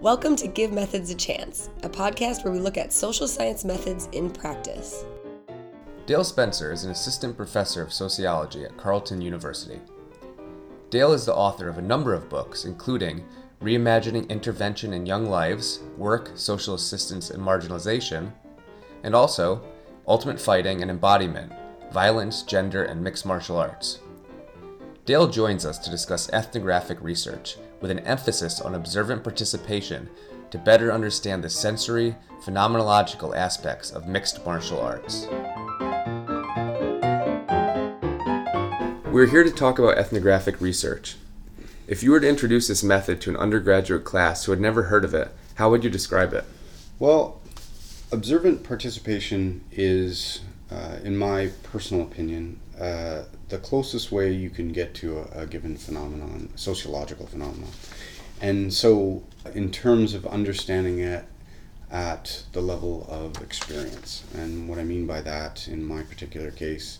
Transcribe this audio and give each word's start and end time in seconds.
Welcome 0.00 0.34
to 0.36 0.48
Give 0.48 0.72
Methods 0.72 1.10
a 1.10 1.14
Chance, 1.14 1.68
a 1.82 1.88
podcast 1.90 2.42
where 2.42 2.54
we 2.54 2.58
look 2.58 2.78
at 2.78 2.90
social 2.90 3.28
science 3.28 3.66
methods 3.66 4.08
in 4.12 4.30
practice. 4.30 5.04
Dale 6.06 6.24
Spencer 6.24 6.72
is 6.72 6.84
an 6.84 6.90
assistant 6.90 7.36
professor 7.36 7.82
of 7.82 7.92
sociology 7.92 8.64
at 8.64 8.78
Carleton 8.78 9.20
University. 9.20 9.78
Dale 10.88 11.12
is 11.12 11.26
the 11.26 11.34
author 11.34 11.68
of 11.68 11.76
a 11.76 11.82
number 11.82 12.14
of 12.14 12.30
books, 12.30 12.64
including 12.64 13.22
Reimagining 13.60 14.26
Intervention 14.30 14.94
in 14.94 15.04
Young 15.04 15.26
Lives, 15.26 15.80
Work, 15.98 16.30
Social 16.34 16.72
Assistance, 16.72 17.28
and 17.28 17.42
Marginalization, 17.42 18.32
and 19.02 19.14
also 19.14 19.62
Ultimate 20.08 20.40
Fighting 20.40 20.80
and 20.80 20.90
Embodiment 20.90 21.52
Violence, 21.92 22.42
Gender, 22.42 22.84
and 22.84 23.04
Mixed 23.04 23.26
Martial 23.26 23.58
Arts. 23.58 23.98
Dale 25.04 25.28
joins 25.28 25.66
us 25.66 25.78
to 25.80 25.90
discuss 25.90 26.30
ethnographic 26.32 27.02
research 27.02 27.58
with 27.80 27.90
an 27.90 28.00
emphasis 28.00 28.60
on 28.60 28.74
observant 28.74 29.24
participation 29.24 30.08
to 30.50 30.58
better 30.58 30.92
understand 30.92 31.44
the 31.44 31.50
sensory, 31.50 32.16
phenomenological 32.42 33.36
aspects 33.36 33.90
of 33.90 34.06
mixed 34.06 34.44
martial 34.44 34.80
arts. 34.80 35.26
We're 39.10 39.26
here 39.26 39.44
to 39.44 39.50
talk 39.50 39.78
about 39.78 39.98
ethnographic 39.98 40.60
research. 40.60 41.16
If 41.86 42.02
you 42.02 42.12
were 42.12 42.20
to 42.20 42.28
introduce 42.28 42.68
this 42.68 42.84
method 42.84 43.20
to 43.22 43.30
an 43.30 43.36
undergraduate 43.36 44.04
class 44.04 44.44
who 44.44 44.52
had 44.52 44.60
never 44.60 44.84
heard 44.84 45.04
of 45.04 45.14
it, 45.14 45.32
how 45.56 45.70
would 45.70 45.82
you 45.82 45.90
describe 45.90 46.32
it? 46.32 46.44
Well, 46.98 47.40
observant 48.12 48.62
participation 48.62 49.64
is, 49.72 50.42
uh, 50.70 50.98
in 51.02 51.16
my 51.16 51.50
personal 51.64 52.04
opinion, 52.04 52.60
uh, 52.80 53.24
the 53.50 53.58
closest 53.58 54.10
way 54.10 54.32
you 54.32 54.50
can 54.50 54.72
get 54.72 54.94
to 54.94 55.18
a, 55.18 55.42
a 55.42 55.46
given 55.46 55.76
phenomenon, 55.76 56.50
sociological 56.56 57.26
phenomenon. 57.26 57.70
And 58.40 58.72
so, 58.72 59.22
in 59.54 59.70
terms 59.70 60.14
of 60.14 60.26
understanding 60.26 60.98
it 61.00 61.24
at 61.90 62.44
the 62.52 62.60
level 62.60 63.06
of 63.10 63.42
experience, 63.42 64.24
and 64.34 64.68
what 64.68 64.78
I 64.78 64.84
mean 64.84 65.06
by 65.06 65.20
that 65.22 65.68
in 65.68 65.84
my 65.84 66.02
particular 66.02 66.50
case 66.50 66.98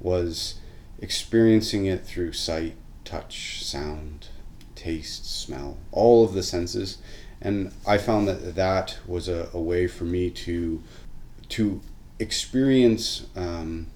was 0.00 0.54
experiencing 1.00 1.86
it 1.86 2.06
through 2.06 2.32
sight, 2.32 2.76
touch, 3.04 3.64
sound, 3.64 4.28
taste, 4.74 5.26
smell, 5.26 5.76
all 5.90 6.24
of 6.24 6.32
the 6.32 6.42
senses. 6.42 6.98
And 7.40 7.72
I 7.86 7.98
found 7.98 8.28
that 8.28 8.54
that 8.54 8.98
was 9.06 9.28
a, 9.28 9.50
a 9.52 9.60
way 9.60 9.86
for 9.86 10.04
me 10.04 10.30
to 10.30 10.82
to 11.50 11.82
experience 12.18 13.26
um, 13.36 13.88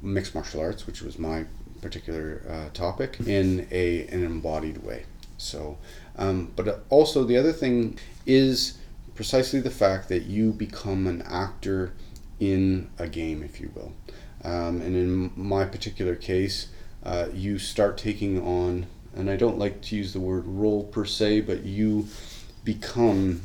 mixed 0.00 0.34
martial 0.34 0.60
arts, 0.60 0.86
which 0.86 1.02
was 1.02 1.18
my 1.18 1.44
particular 1.80 2.42
uh, 2.48 2.68
topic, 2.72 3.18
in 3.26 3.66
a 3.70 4.06
an 4.08 4.24
embodied 4.24 4.84
way. 4.84 5.04
So, 5.38 5.78
um, 6.16 6.52
but 6.54 6.84
also 6.88 7.24
the 7.24 7.36
other 7.36 7.52
thing 7.52 7.98
is 8.26 8.78
precisely 9.14 9.60
the 9.60 9.70
fact 9.70 10.08
that 10.08 10.22
you 10.22 10.52
become 10.52 11.06
an 11.06 11.22
actor 11.22 11.92
in 12.38 12.90
a 12.98 13.08
game, 13.08 13.42
if 13.42 13.60
you 13.60 13.70
will. 13.74 13.92
Um, 14.44 14.80
and 14.80 14.96
in 14.96 15.32
my 15.36 15.64
particular 15.64 16.16
case, 16.16 16.68
uh, 17.04 17.28
you 17.32 17.58
start 17.58 17.98
taking 17.98 18.40
on, 18.42 18.86
and 19.14 19.30
I 19.30 19.36
don't 19.36 19.58
like 19.58 19.82
to 19.82 19.96
use 19.96 20.12
the 20.12 20.20
word 20.20 20.46
role 20.46 20.84
per 20.84 21.04
se, 21.04 21.42
but 21.42 21.64
you 21.64 22.08
become 22.64 23.42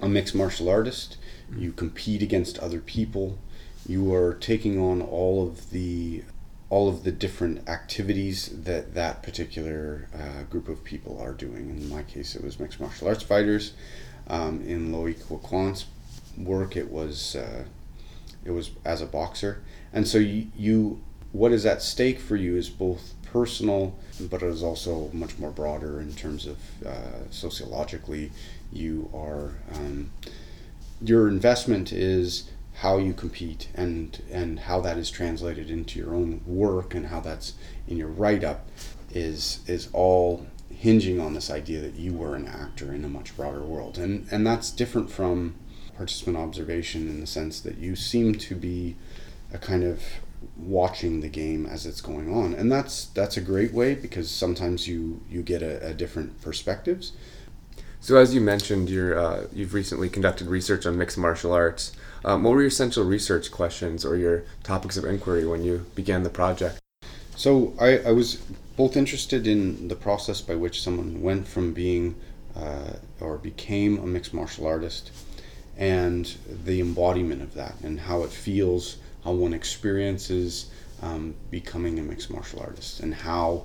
a 0.00 0.08
mixed 0.08 0.34
martial 0.34 0.68
artist. 0.68 1.16
You 1.56 1.72
compete 1.72 2.22
against 2.22 2.58
other 2.58 2.80
people 2.80 3.38
you 3.88 4.14
are 4.14 4.34
taking 4.34 4.78
on 4.78 5.02
all 5.02 5.44
of 5.44 5.70
the 5.70 6.22
all 6.70 6.88
of 6.88 7.02
the 7.02 7.10
different 7.10 7.66
activities 7.66 8.50
that 8.64 8.94
that 8.94 9.22
particular 9.22 10.06
uh, 10.14 10.42
group 10.50 10.68
of 10.68 10.84
people 10.84 11.18
are 11.18 11.32
doing. 11.32 11.70
In 11.70 11.88
my 11.88 12.02
case, 12.02 12.36
it 12.36 12.44
was 12.44 12.60
mixed 12.60 12.78
martial 12.78 13.08
arts 13.08 13.22
fighters. 13.22 13.72
Um, 14.28 14.60
in 14.66 14.92
Loic 14.92 15.16
Wacquant's 15.30 15.86
work, 16.36 16.76
it 16.76 16.90
was 16.90 17.34
uh, 17.34 17.64
it 18.44 18.50
was 18.50 18.70
as 18.84 19.00
a 19.00 19.06
boxer, 19.06 19.62
and 19.92 20.06
so 20.06 20.18
you, 20.18 20.48
you 20.54 21.00
what 21.32 21.52
is 21.52 21.64
at 21.64 21.82
stake 21.82 22.20
for 22.20 22.36
you 22.36 22.56
is 22.56 22.68
both 22.68 23.14
personal, 23.22 23.96
but 24.30 24.42
it 24.42 24.48
is 24.48 24.62
also 24.62 25.10
much 25.14 25.38
more 25.38 25.50
broader 25.50 26.00
in 26.00 26.12
terms 26.14 26.46
of 26.46 26.58
uh, 26.86 27.30
sociologically. 27.30 28.30
You 28.70 29.10
are 29.14 29.52
um, 29.74 30.10
your 31.00 31.28
investment 31.28 31.92
is 31.92 32.50
how 32.80 32.96
you 32.96 33.12
compete 33.12 33.68
and 33.74 34.22
and 34.30 34.60
how 34.60 34.80
that 34.80 34.96
is 34.96 35.10
translated 35.10 35.70
into 35.70 35.98
your 35.98 36.14
own 36.14 36.40
work 36.46 36.94
and 36.94 37.06
how 37.06 37.20
that's 37.20 37.54
in 37.88 37.96
your 37.96 38.08
write 38.08 38.44
up 38.44 38.68
is 39.10 39.60
is 39.66 39.88
all 39.92 40.46
hinging 40.70 41.20
on 41.20 41.34
this 41.34 41.50
idea 41.50 41.80
that 41.80 41.94
you 41.94 42.12
were 42.12 42.36
an 42.36 42.46
actor 42.46 42.94
in 42.94 43.04
a 43.04 43.08
much 43.08 43.36
broader 43.36 43.62
world. 43.62 43.98
And 43.98 44.26
and 44.30 44.46
that's 44.46 44.70
different 44.70 45.10
from 45.10 45.56
participant 45.96 46.36
observation 46.36 47.08
in 47.08 47.20
the 47.20 47.26
sense 47.26 47.60
that 47.60 47.78
you 47.78 47.96
seem 47.96 48.36
to 48.36 48.54
be 48.54 48.94
a 49.52 49.58
kind 49.58 49.82
of 49.82 50.00
watching 50.56 51.20
the 51.20 51.28
game 51.28 51.66
as 51.66 51.84
it's 51.84 52.00
going 52.00 52.32
on. 52.32 52.54
And 52.54 52.70
that's 52.70 53.06
that's 53.06 53.36
a 53.36 53.40
great 53.40 53.72
way 53.72 53.96
because 53.96 54.30
sometimes 54.30 54.86
you 54.86 55.20
you 55.28 55.42
get 55.42 55.62
a, 55.62 55.84
a 55.84 55.94
different 55.94 56.40
perspectives. 56.42 57.10
So 57.98 58.16
as 58.16 58.32
you 58.32 58.40
mentioned 58.40 58.88
you're 58.88 59.18
uh, 59.18 59.46
you've 59.52 59.74
recently 59.74 60.08
conducted 60.08 60.46
research 60.46 60.86
on 60.86 60.96
mixed 60.96 61.18
martial 61.18 61.52
arts 61.52 61.90
um, 62.24 62.42
what 62.42 62.50
were 62.50 62.60
your 62.60 62.68
essential 62.68 63.04
research 63.04 63.50
questions 63.50 64.04
or 64.04 64.16
your 64.16 64.44
topics 64.62 64.96
of 64.96 65.04
inquiry 65.04 65.46
when 65.46 65.62
you 65.62 65.86
began 65.94 66.22
the 66.22 66.30
project? 66.30 66.80
So 67.36 67.74
I, 67.80 67.98
I 67.98 68.12
was 68.12 68.36
both 68.76 68.96
interested 68.96 69.46
in 69.46 69.88
the 69.88 69.94
process 69.94 70.40
by 70.40 70.54
which 70.54 70.82
someone 70.82 71.22
went 71.22 71.46
from 71.46 71.72
being 71.72 72.16
uh, 72.56 72.94
or 73.20 73.38
became 73.38 73.98
a 73.98 74.06
mixed 74.06 74.34
martial 74.34 74.66
artist 74.66 75.12
and 75.76 76.34
the 76.64 76.80
embodiment 76.80 77.40
of 77.40 77.54
that 77.54 77.76
and 77.82 78.00
how 78.00 78.22
it 78.22 78.30
feels, 78.30 78.96
how 79.24 79.32
one 79.32 79.54
experiences 79.54 80.70
um, 81.02 81.34
becoming 81.50 81.98
a 81.98 82.02
mixed 82.02 82.30
martial 82.30 82.60
artist 82.60 83.00
and 83.00 83.14
how 83.14 83.64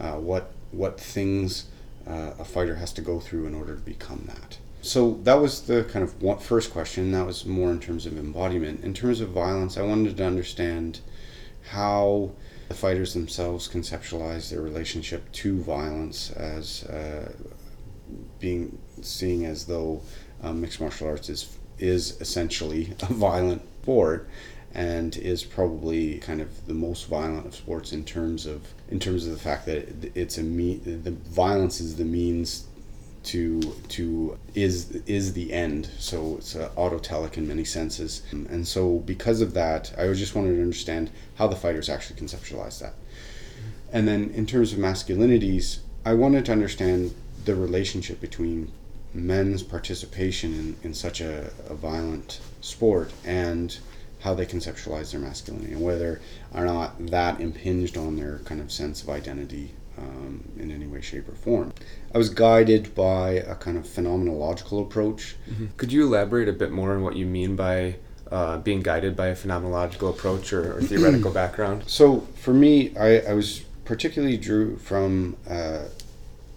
uh, 0.00 0.14
what 0.14 0.52
what 0.72 0.98
things 0.98 1.66
uh, 2.06 2.32
a 2.38 2.44
fighter 2.44 2.76
has 2.76 2.92
to 2.92 3.02
go 3.02 3.20
through 3.20 3.46
in 3.46 3.54
order 3.54 3.74
to 3.74 3.80
become 3.82 4.22
that. 4.26 4.58
So 4.82 5.18
that 5.24 5.34
was 5.34 5.62
the 5.62 5.84
kind 5.84 6.02
of 6.02 6.42
first 6.42 6.72
question. 6.72 7.12
That 7.12 7.26
was 7.26 7.44
more 7.44 7.70
in 7.70 7.80
terms 7.80 8.06
of 8.06 8.16
embodiment. 8.18 8.82
In 8.82 8.94
terms 8.94 9.20
of 9.20 9.28
violence, 9.28 9.76
I 9.76 9.82
wanted 9.82 10.16
to 10.16 10.24
understand 10.24 11.00
how 11.70 12.32
the 12.68 12.74
fighters 12.74 13.14
themselves 13.14 13.68
conceptualize 13.68 14.50
their 14.50 14.62
relationship 14.62 15.30
to 15.32 15.60
violence 15.60 16.30
as 16.30 16.84
uh, 16.84 17.32
being 18.38 18.78
seeing 19.02 19.44
as 19.44 19.66
though 19.66 20.02
um, 20.42 20.60
mixed 20.60 20.80
martial 20.80 21.08
arts 21.08 21.28
is 21.28 21.56
is 21.78 22.20
essentially 22.20 22.94
a 23.02 23.12
violent 23.12 23.62
sport 23.82 24.28
and 24.72 25.16
is 25.16 25.42
probably 25.42 26.18
kind 26.18 26.40
of 26.40 26.66
the 26.66 26.74
most 26.74 27.08
violent 27.08 27.44
of 27.44 27.54
sports 27.54 27.92
in 27.92 28.04
terms 28.04 28.46
of 28.46 28.62
in 28.88 29.00
terms 29.00 29.26
of 29.26 29.32
the 29.32 29.38
fact 29.38 29.66
that 29.66 30.12
it's 30.14 30.38
a 30.38 30.42
me 30.42 30.76
the 30.76 31.10
violence 31.10 31.80
is 31.80 31.96
the 31.96 32.04
means 32.04 32.68
to 33.22 33.60
to 33.88 34.38
is 34.54 34.90
is 35.06 35.32
the 35.32 35.52
end. 35.52 35.90
So 35.98 36.36
it's 36.38 36.56
uh, 36.56 36.70
autotelic 36.76 37.36
in 37.36 37.46
many 37.46 37.64
senses. 37.64 38.22
And 38.32 38.66
so 38.66 38.98
because 39.00 39.40
of 39.40 39.54
that 39.54 39.92
i 39.98 40.10
just 40.12 40.34
wanted 40.34 40.56
to 40.56 40.62
understand 40.62 41.10
how 41.36 41.46
the 41.46 41.56
fighters 41.56 41.88
actually 41.88 42.20
conceptualize 42.20 42.80
that. 42.80 42.94
And 43.92 44.06
then 44.06 44.30
in 44.30 44.46
terms 44.46 44.72
of 44.72 44.78
masculinities 44.78 45.80
i 46.04 46.14
wanted 46.14 46.44
to 46.46 46.52
understand 46.52 47.14
the 47.44 47.54
relationship 47.54 48.20
between 48.20 48.72
men's 49.12 49.62
participation 49.62 50.54
in, 50.54 50.76
in 50.84 50.94
such 50.94 51.20
a, 51.20 51.50
a 51.68 51.74
violent 51.74 52.40
sport 52.60 53.12
and 53.24 53.78
how 54.20 54.34
they 54.34 54.46
conceptualize 54.46 55.10
their 55.10 55.20
masculinity 55.20 55.72
and 55.72 55.82
whether 55.82 56.20
or 56.54 56.64
not 56.64 57.06
that 57.06 57.40
impinged 57.40 57.96
on 57.96 58.16
their 58.16 58.38
kind 58.44 58.60
of 58.60 58.70
sense 58.70 59.02
of 59.02 59.08
identity 59.08 59.72
um, 60.00 60.48
in 60.58 60.70
any 60.70 60.86
way, 60.86 61.00
shape, 61.00 61.28
or 61.28 61.34
form. 61.34 61.72
I 62.14 62.18
was 62.18 62.30
guided 62.30 62.94
by 62.94 63.30
a 63.30 63.54
kind 63.54 63.76
of 63.76 63.84
phenomenological 63.84 64.82
approach. 64.82 65.36
Mm-hmm. 65.48 65.66
Could 65.76 65.92
you 65.92 66.04
elaborate 66.04 66.48
a 66.48 66.52
bit 66.52 66.70
more 66.70 66.94
on 66.94 67.02
what 67.02 67.16
you 67.16 67.26
mean 67.26 67.56
by 67.56 67.96
uh, 68.30 68.58
being 68.58 68.80
guided 68.80 69.16
by 69.16 69.28
a 69.28 69.34
phenomenological 69.34 70.10
approach 70.10 70.52
or, 70.52 70.78
or 70.78 70.82
theoretical 70.82 71.30
background? 71.42 71.84
So, 71.86 72.20
for 72.36 72.54
me, 72.54 72.96
I, 72.96 73.20
I 73.20 73.34
was 73.34 73.60
particularly 73.84 74.36
drew 74.36 74.76
from 74.76 75.36
uh, 75.48 75.84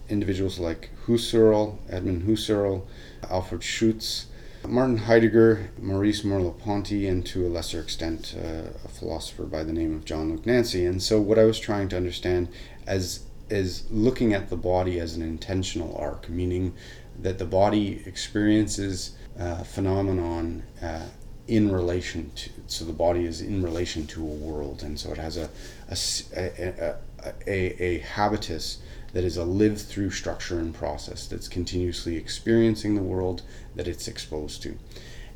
individuals 0.09 0.59
like 0.59 0.89
Husserl, 1.07 1.77
Edmund 1.89 2.23
Husserl, 2.23 2.83
Alfred 3.29 3.63
Schutz, 3.63 4.27
Martin 4.67 4.97
Heidegger, 4.97 5.71
Maurice 5.81 6.21
Merleau-Ponty, 6.21 7.07
and 7.07 7.25
to 7.25 7.45
a 7.45 7.49
lesser 7.49 7.81
extent, 7.81 8.35
uh, 8.37 8.69
a 8.85 8.87
philosopher 8.87 9.43
by 9.43 9.63
the 9.63 9.73
name 9.73 9.93
of 9.93 10.05
Jean-Luc 10.05 10.45
Nancy. 10.45 10.85
And 10.85 11.01
so, 11.01 11.19
what 11.19 11.37
I 11.37 11.43
was 11.43 11.59
trying 11.59 11.89
to 11.89 11.97
understand 11.97 12.47
as 12.87 13.25
is 13.49 13.83
looking 13.91 14.33
at 14.33 14.49
the 14.49 14.55
body 14.55 14.99
as 14.99 15.15
an 15.15 15.21
intentional 15.21 15.95
arc, 15.97 16.29
meaning 16.29 16.73
that 17.21 17.37
the 17.37 17.45
body 17.45 18.01
experiences 18.05 19.15
uh, 19.39 19.63
phenomenon 19.63 20.63
uh, 20.81 21.05
in 21.47 21.71
relation 21.71 22.31
to, 22.35 22.49
so 22.67 22.85
the 22.85 22.93
body 22.93 23.25
is 23.25 23.41
in 23.41 23.61
relation 23.61 24.07
to 24.07 24.21
a 24.21 24.25
world, 24.25 24.81
and 24.81 24.97
so 24.97 25.11
it 25.11 25.17
has 25.17 25.37
a 25.37 25.49
a, 25.89 25.95
a, 26.37 27.33
a, 27.45 27.83
a 27.83 27.97
habitus 27.99 28.79
that 29.11 29.23
is 29.23 29.37
a 29.37 29.43
live 29.43 29.79
through 29.79 30.09
structure 30.09 30.59
and 30.59 30.73
process 30.73 31.27
that's 31.27 31.47
continuously 31.47 32.15
experiencing 32.15 32.95
the 32.95 33.01
world 33.01 33.43
that 33.75 33.87
it's 33.87 34.07
exposed 34.07 34.63
to. 34.63 34.77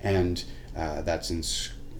And 0.01 0.43
uh, 0.75 1.01
that's 1.01 1.29
in, 1.29 1.43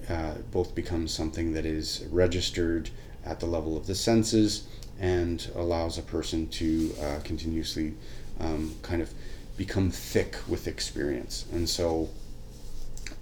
uh, 0.10 0.36
both 0.52 0.74
becomes 0.74 1.12
something 1.12 1.54
that 1.54 1.66
is 1.66 2.06
registered 2.10 2.90
at 3.26 3.40
the 3.40 3.46
level 3.46 3.78
of 3.78 3.86
the 3.88 3.96
senses 3.96 4.68
and 5.00 5.50
allows 5.56 5.98
a 5.98 6.02
person 6.02 6.48
to 6.50 6.94
uh, 7.02 7.20
continuously 7.24 7.94
um, 8.40 8.76
kind 8.82 9.02
of 9.02 9.14
become 9.58 9.90
thick 9.90 10.36
with 10.48 10.68
experience. 10.68 11.46
And 11.52 11.68
so 11.68 12.10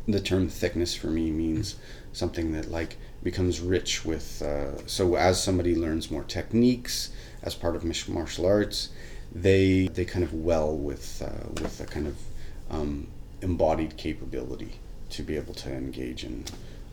the 0.08 0.20
term 0.20 0.50
thickness 0.50 0.94
for 0.94 1.08
me 1.08 1.32
means 1.32 1.76
something 2.14 2.54
that 2.54 2.72
like 2.72 2.98
becomes 3.24 3.60
rich 3.60 4.06
with 4.06 4.42
uh, 4.42 4.86
so 4.88 5.16
as 5.16 5.44
somebody 5.44 5.76
learns 5.76 6.12
more 6.12 6.24
techniques 6.24 7.12
as 7.42 7.56
part 7.56 7.76
of 7.76 7.84
martial 8.08 8.46
arts 8.46 8.90
they 9.34 9.88
they 9.88 10.06
kind 10.06 10.24
of 10.24 10.34
well 10.34 10.76
with 10.76 11.22
uh, 11.22 11.50
with 11.62 11.82
a 11.82 11.86
kind 11.86 12.08
of 12.08 12.18
um, 12.70 13.08
embodied 13.42 13.98
capability 13.98 14.74
to 15.10 15.24
be 15.24 15.36
able 15.36 15.54
to 15.54 15.72
engage 15.72 16.24
in 16.24 16.44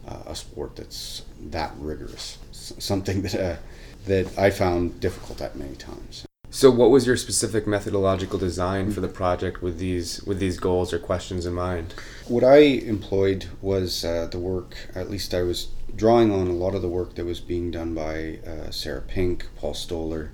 uh, 0.09 0.23
a 0.27 0.35
sport 0.35 0.75
that's 0.77 1.23
that 1.41 1.73
rigorous 1.79 2.39
S- 2.51 2.73
something 2.79 3.23
that 3.23 3.35
uh, 3.35 3.57
that 4.07 4.39
I 4.39 4.51
found 4.51 5.01
difficult 5.01 5.41
at 5.41 5.57
many 5.57 5.77
times 5.77 6.27
So, 6.55 6.71
what 6.71 6.91
was 6.91 7.07
your 7.07 7.17
specific 7.17 7.67
methodological 7.67 8.39
design 8.39 8.93
for 8.93 9.01
the 9.01 9.09
project 9.09 9.63
with 9.63 9.79
these 9.79 10.23
with 10.25 10.39
these 10.39 10.59
goals 10.61 10.93
or 10.93 10.99
questions 10.99 11.47
in 11.47 11.55
mind? 11.55 11.95
What 12.29 12.45
I 12.45 12.59
employed 12.95 13.47
was 13.63 14.05
uh, 14.05 14.29
the 14.31 14.39
work, 14.39 14.77
at 14.95 15.11
least 15.11 15.33
I 15.33 15.43
was 15.43 15.69
drawing 15.97 16.31
on 16.31 16.49
a 16.49 16.53
lot 16.53 16.75
of 16.75 16.83
the 16.83 16.89
work 16.89 17.15
that 17.15 17.25
was 17.25 17.41
being 17.41 17.71
done 17.71 17.95
by 17.95 18.39
uh, 18.47 18.71
Sarah 18.71 19.01
Pink, 19.01 19.47
Paul 19.57 19.73
Stoller, 19.73 20.33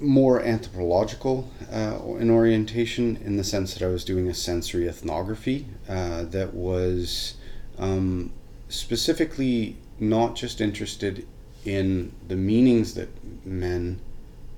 more 0.00 0.40
anthropological 0.40 1.50
uh, 1.72 1.98
in 2.18 2.30
orientation 2.30 3.16
in 3.16 3.36
the 3.36 3.44
sense 3.44 3.74
that 3.74 3.84
I 3.84 3.88
was 3.88 4.04
doing 4.04 4.28
a 4.28 4.34
sensory 4.34 4.88
ethnography 4.88 5.66
uh, 5.88 6.24
that 6.24 6.54
was 6.54 7.34
um, 7.78 8.32
specifically 8.68 9.76
not 9.98 10.36
just 10.36 10.60
interested 10.60 11.26
in 11.66 12.12
the 12.28 12.36
meanings 12.36 12.94
that 12.94 13.08
men, 13.44 13.98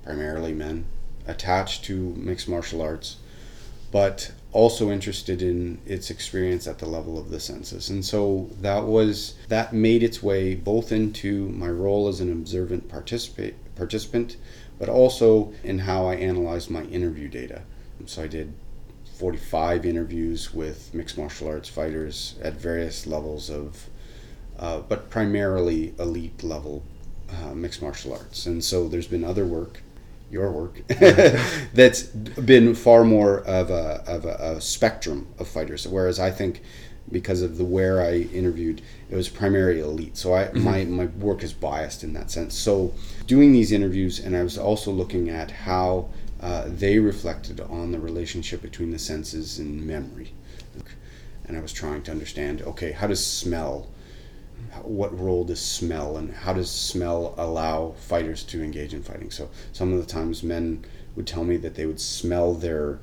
primarily 0.05 0.53
men, 0.53 0.85
attach 1.27 1.83
to 1.83 2.15
mixed 2.17 2.49
martial 2.49 2.83
arts, 2.83 3.17
but 3.91 4.33
also 4.53 4.91
interested 4.91 5.43
in 5.43 5.79
its 5.87 6.11
experience 6.11 6.67
at 6.67 6.79
the 6.79 6.87
level 6.87 7.19
of 7.19 7.31
the 7.31 7.41
senses. 7.41 7.91
And 7.91 8.05
so 8.05 8.51
that 8.61 8.85
was 8.85 9.35
that 9.49 9.73
made 9.73 10.03
its 10.03 10.23
way 10.23 10.55
both 10.55 10.93
into 10.93 11.49
my 11.51 11.69
role 11.69 12.09
as 12.09 12.21
an 12.21 12.31
observant 12.31 12.89
participant, 12.89 14.37
but 14.79 14.89
also 14.89 15.53
in 15.65 15.81
how 15.81 16.07
I 16.07 16.15
analyzed 16.17 16.71
my 16.71 16.83
interview 16.85 17.29
data. 17.29 17.63
So 18.07 18.23
I 18.23 18.27
did 18.27 18.53
45 19.19 19.85
interviews 19.85 20.55
with 20.55 20.95
mixed 20.95 21.19
martial 21.19 21.49
arts 21.49 21.69
fighters 21.69 22.37
at 22.41 22.55
various 22.55 23.07
levels 23.07 23.51
of, 23.51 23.89
uh, 24.59 24.81
but 24.81 25.11
primarily 25.11 25.95
elite 25.99 26.43
level 26.43 26.85
uh, 27.31 27.55
mixed 27.55 27.83
martial 27.83 28.13
arts. 28.13 28.47
And 28.47 28.63
so 28.63 28.89
there's 28.89 29.07
been 29.07 29.25
other 29.25 29.47
work 29.47 29.83
your 30.31 30.51
work 30.51 30.83
that's 30.89 32.03
been 32.03 32.75
far 32.75 33.05
more 33.05 33.39
of 33.41 33.71
a, 33.71 34.03
of 34.07 34.25
a, 34.25 34.57
a, 34.57 34.61
spectrum 34.61 35.27
of 35.39 35.49
fighters. 35.49 35.87
Whereas 35.87 36.21
i 36.21 36.31
think 36.31 36.61
because 37.11 37.41
of 37.41 37.57
the 37.57 37.65
where 37.65 38.03
i 38.03 38.17
interviewed 38.17 38.83
it 39.09 39.17
was 39.17 39.29
primarily 39.29 39.81
elite. 39.81 40.17
So 40.19 40.35
I, 40.35 40.45
mm-hmm. 40.45 40.63
my, 40.63 40.85
my 40.85 41.07
work 41.07 41.43
is 41.43 41.55
biased 41.55 42.05
in 42.05 42.13
that 42.13 42.31
sense. 42.31 42.55
So 42.55 42.93
doing 43.27 43.53
these 43.53 43.73
interviews 43.73 44.19
and 44.21 44.37
i 44.37 44.43
was 44.43 44.59
also 44.59 44.91
looking 44.91 45.31
at 45.31 45.51
how 45.51 46.11
uh, 46.41 46.65
they 46.67 46.99
reflected 46.99 47.61
on 47.61 47.91
the 47.91 47.99
relationship 47.99 48.63
between 48.63 48.91
the 48.91 48.99
senses 48.99 49.59
and 49.59 49.87
memory. 49.87 50.33
And 51.47 51.57
i 51.57 51.61
was 51.61 51.73
trying 51.73 52.03
to 52.03 52.11
understand 52.11 52.61
okay 52.61 52.93
how 52.93 53.07
does 53.07 53.25
smell 53.25 53.89
what 54.83 55.19
role 55.19 55.45
does 55.45 55.61
smell 55.61 56.17
and 56.17 56.33
how 56.33 56.53
does 56.53 56.71
smell 56.71 57.35
allow 57.37 57.93
fighters 57.93 58.43
to 58.45 58.63
engage 58.63 58.95
in 58.95 59.03
fighting? 59.03 59.31
So 59.31 59.51
some 59.73 59.93
of 59.93 60.01
the 60.01 60.07
times 60.07 60.43
men 60.43 60.85
would 61.17 61.27
tell 61.27 61.45
me 61.45 61.57
that 61.59 61.75
they 61.75 61.87
would 61.87 62.01
smell 62.01 62.55
their 62.55 63.01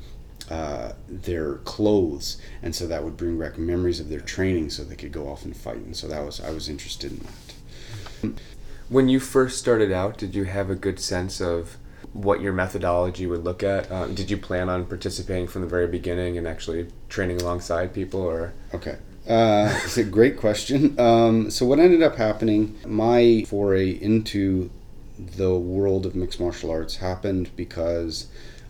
uh, 0.49 0.93
their 1.09 1.55
clothes, 1.55 2.37
and 2.61 2.75
so 2.75 2.85
that 2.85 3.03
would 3.03 3.17
bring 3.17 3.39
back 3.39 3.57
memories 3.57 3.99
of 3.99 4.09
their 4.09 4.19
training, 4.19 4.69
so 4.69 4.83
they 4.83 4.95
could 4.95 5.11
go 5.11 5.27
off 5.27 5.43
and 5.43 5.57
fight. 5.57 5.77
And 5.77 5.95
so 5.95 6.07
that 6.07 6.23
was 6.23 6.39
I 6.39 6.51
was 6.51 6.69
interested 6.69 7.11
in 7.11 7.19
that. 7.19 8.41
When 8.87 9.09
you 9.09 9.19
first 9.19 9.57
started 9.57 9.91
out, 9.91 10.19
did 10.19 10.35
you 10.35 10.43
have 10.43 10.69
a 10.69 10.75
good 10.75 10.99
sense 10.99 11.41
of 11.41 11.77
what 12.13 12.41
your 12.41 12.53
methodology 12.53 13.25
would 13.25 13.43
look 13.43 13.63
at? 13.63 13.91
Um, 13.91 14.13
did 14.13 14.29
you 14.29 14.37
plan 14.37 14.69
on 14.69 14.85
participating 14.85 15.47
from 15.47 15.63
the 15.63 15.67
very 15.67 15.87
beginning 15.87 16.37
and 16.37 16.47
actually 16.47 16.87
training 17.09 17.41
alongside 17.41 17.93
people, 17.93 18.21
or 18.21 18.53
okay? 18.73 18.97
Uh, 19.27 19.79
it's 19.83 19.97
a 19.97 20.03
great 20.03 20.37
question. 20.37 20.99
Um, 20.99 21.49
so 21.49 21.65
what 21.65 21.79
ended 21.79 22.03
up 22.03 22.15
happening, 22.15 22.77
my 22.85 23.43
foray 23.47 23.89
into 23.91 24.69
the 25.17 25.55
world 25.55 26.05
of 26.05 26.15
mixed 26.15 26.39
martial 26.39 26.69
arts 26.69 26.97
happened 26.97 27.49
because 27.55 28.27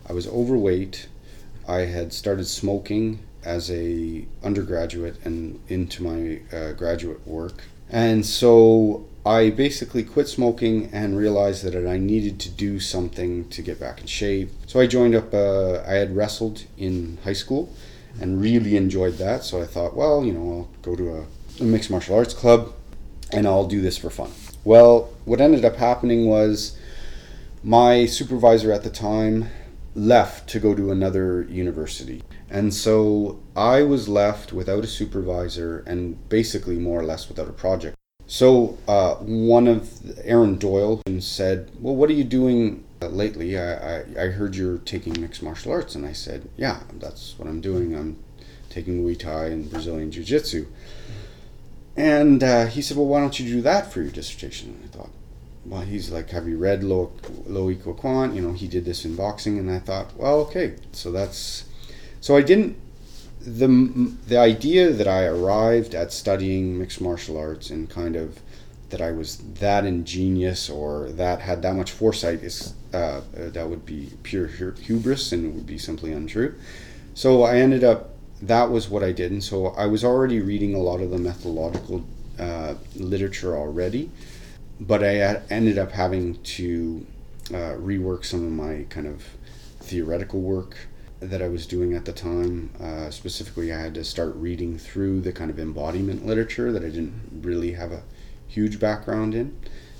I 0.08 0.12
was 0.12 0.26
overweight. 0.28 1.08
I 1.68 1.80
had 1.80 2.12
started 2.12 2.46
smoking 2.46 3.20
as 3.44 3.70
a 3.70 4.24
undergraduate 4.42 5.16
and 5.24 5.60
into 5.68 6.02
my 6.02 6.40
uh, 6.56 6.72
graduate 6.72 7.26
work, 7.26 7.64
and 7.90 8.24
so 8.24 9.06
I 9.24 9.50
basically 9.50 10.04
quit 10.04 10.28
smoking 10.28 10.88
and 10.92 11.16
realized 11.16 11.64
that 11.64 11.74
I 11.88 11.98
needed 11.98 12.38
to 12.40 12.50
do 12.50 12.78
something 12.78 13.48
to 13.48 13.62
get 13.62 13.80
back 13.80 14.00
in 14.00 14.06
shape. 14.06 14.50
So 14.66 14.80
I 14.80 14.86
joined 14.86 15.16
up. 15.16 15.34
Uh, 15.34 15.80
I 15.80 15.94
had 15.94 16.14
wrestled 16.14 16.64
in 16.78 17.18
high 17.24 17.32
school 17.32 17.72
and 18.20 18.40
really 18.40 18.76
enjoyed 18.76 19.14
that. 19.18 19.44
So 19.44 19.60
I 19.60 19.66
thought, 19.66 19.96
well, 19.96 20.24
you 20.24 20.32
know, 20.32 20.50
I'll 20.50 20.68
go 20.82 20.96
to 20.96 21.16
a, 21.16 21.26
a 21.60 21.64
mixed 21.64 21.90
martial 21.90 22.16
arts 22.16 22.34
club 22.34 22.72
and 23.32 23.46
I'll 23.46 23.66
do 23.66 23.80
this 23.80 23.98
for 23.98 24.10
fun. 24.10 24.30
Well, 24.64 25.10
what 25.24 25.40
ended 25.40 25.64
up 25.64 25.76
happening 25.76 26.26
was 26.26 26.78
my 27.62 28.06
supervisor 28.06 28.72
at 28.72 28.82
the 28.82 28.90
time 28.90 29.48
left 29.94 30.48
to 30.50 30.60
go 30.60 30.74
to 30.74 30.90
another 30.90 31.42
university. 31.48 32.22
And 32.50 32.72
so 32.72 33.40
I 33.56 33.82
was 33.82 34.08
left 34.08 34.52
without 34.52 34.84
a 34.84 34.86
supervisor 34.86 35.82
and 35.86 36.28
basically 36.28 36.76
more 36.76 37.00
or 37.00 37.04
less 37.04 37.28
without 37.28 37.48
a 37.48 37.52
project. 37.52 37.96
So 38.26 38.78
uh, 38.86 39.14
one 39.16 39.66
of 39.68 40.18
Aaron 40.24 40.58
Doyle 40.58 41.00
said, 41.20 41.70
"Well, 41.80 41.94
what 41.94 42.10
are 42.10 42.14
you 42.14 42.24
doing 42.24 42.84
lately? 43.00 43.58
I, 43.58 43.98
I, 43.98 44.04
I 44.18 44.26
heard 44.28 44.56
you're 44.56 44.78
taking 44.78 45.20
mixed 45.20 45.42
martial 45.42 45.72
arts," 45.72 45.94
and 45.94 46.06
I 46.06 46.12
said, 46.12 46.48
"Yeah, 46.56 46.80
that's 46.94 47.38
what 47.38 47.48
I'm 47.48 47.60
doing. 47.60 47.94
I'm 47.94 48.18
taking 48.70 49.02
Muay 49.02 49.18
Thai 49.18 49.46
and 49.46 49.70
Brazilian 49.70 50.10
Jiu 50.10 50.24
Jitsu." 50.24 50.66
And 51.96 52.42
uh, 52.42 52.66
he 52.66 52.82
said, 52.82 52.96
"Well, 52.96 53.06
why 53.06 53.20
don't 53.20 53.38
you 53.38 53.46
do 53.46 53.62
that 53.62 53.92
for 53.92 54.02
your 54.02 54.10
dissertation?" 54.10 54.70
And 54.70 54.84
I 54.84 54.96
thought, 54.96 55.10
"Well, 55.64 55.82
he's 55.82 56.10
like, 56.10 56.30
have 56.30 56.48
you 56.48 56.58
read 56.58 56.84
Lo 56.84 57.12
Loic 57.48 57.84
Wacquant? 57.84 58.34
You 58.34 58.42
know, 58.42 58.52
he 58.52 58.68
did 58.68 58.84
this 58.84 59.04
in 59.04 59.16
boxing." 59.16 59.58
And 59.58 59.70
I 59.70 59.78
thought, 59.78 60.16
"Well, 60.16 60.40
okay, 60.40 60.76
so 60.92 61.12
that's." 61.12 61.64
So 62.20 62.36
I 62.36 62.42
didn't 62.42 62.76
the 63.46 64.12
the 64.26 64.36
idea 64.36 64.90
that 64.90 65.06
I 65.06 65.24
arrived 65.24 65.94
at 65.94 66.12
studying 66.12 66.78
mixed 66.78 67.00
martial 67.00 67.38
arts 67.38 67.70
and 67.70 67.88
kind 67.88 68.16
of 68.16 68.40
that 68.90 69.00
I 69.00 69.12
was 69.12 69.36
that 69.60 69.86
ingenious 69.86 70.68
or 70.68 71.10
that 71.10 71.40
had 71.40 71.62
that 71.62 71.74
much 71.74 71.92
foresight 71.92 72.42
is 72.42 72.74
uh, 72.96 73.50
that 73.50 73.68
would 73.68 73.84
be 73.84 74.10
pure 74.22 74.46
hubris 74.46 75.32
and 75.32 75.44
it 75.44 75.54
would 75.54 75.66
be 75.66 75.78
simply 75.78 76.12
untrue. 76.12 76.54
So 77.14 77.42
I 77.42 77.56
ended 77.56 77.84
up 77.84 78.10
that 78.42 78.70
was 78.70 78.88
what 78.88 79.02
I 79.02 79.12
did, 79.12 79.32
and 79.32 79.42
so 79.42 79.68
I 79.68 79.86
was 79.86 80.04
already 80.04 80.40
reading 80.40 80.74
a 80.74 80.78
lot 80.78 81.00
of 81.00 81.10
the 81.10 81.18
methodological 81.18 82.04
uh, 82.38 82.74
literature 82.94 83.56
already, 83.56 84.10
but 84.78 85.02
I 85.02 85.40
ended 85.48 85.78
up 85.78 85.92
having 85.92 86.42
to 86.42 87.06
uh, 87.50 87.76
rework 87.78 88.24
some 88.24 88.44
of 88.44 88.52
my 88.52 88.84
kind 88.90 89.06
of 89.06 89.24
theoretical 89.80 90.40
work 90.40 90.76
that 91.20 91.40
I 91.40 91.48
was 91.48 91.66
doing 91.66 91.94
at 91.94 92.04
the 92.04 92.12
time. 92.12 92.70
Uh, 92.78 93.10
specifically, 93.10 93.72
I 93.72 93.80
had 93.80 93.94
to 93.94 94.04
start 94.04 94.34
reading 94.36 94.76
through 94.78 95.22
the 95.22 95.32
kind 95.32 95.50
of 95.50 95.58
embodiment 95.58 96.26
literature 96.26 96.72
that 96.72 96.82
I 96.82 96.88
didn't 96.88 97.40
really 97.42 97.72
have 97.72 97.92
a 97.92 98.02
huge 98.48 98.78
background 98.78 99.34
in. 99.34 99.56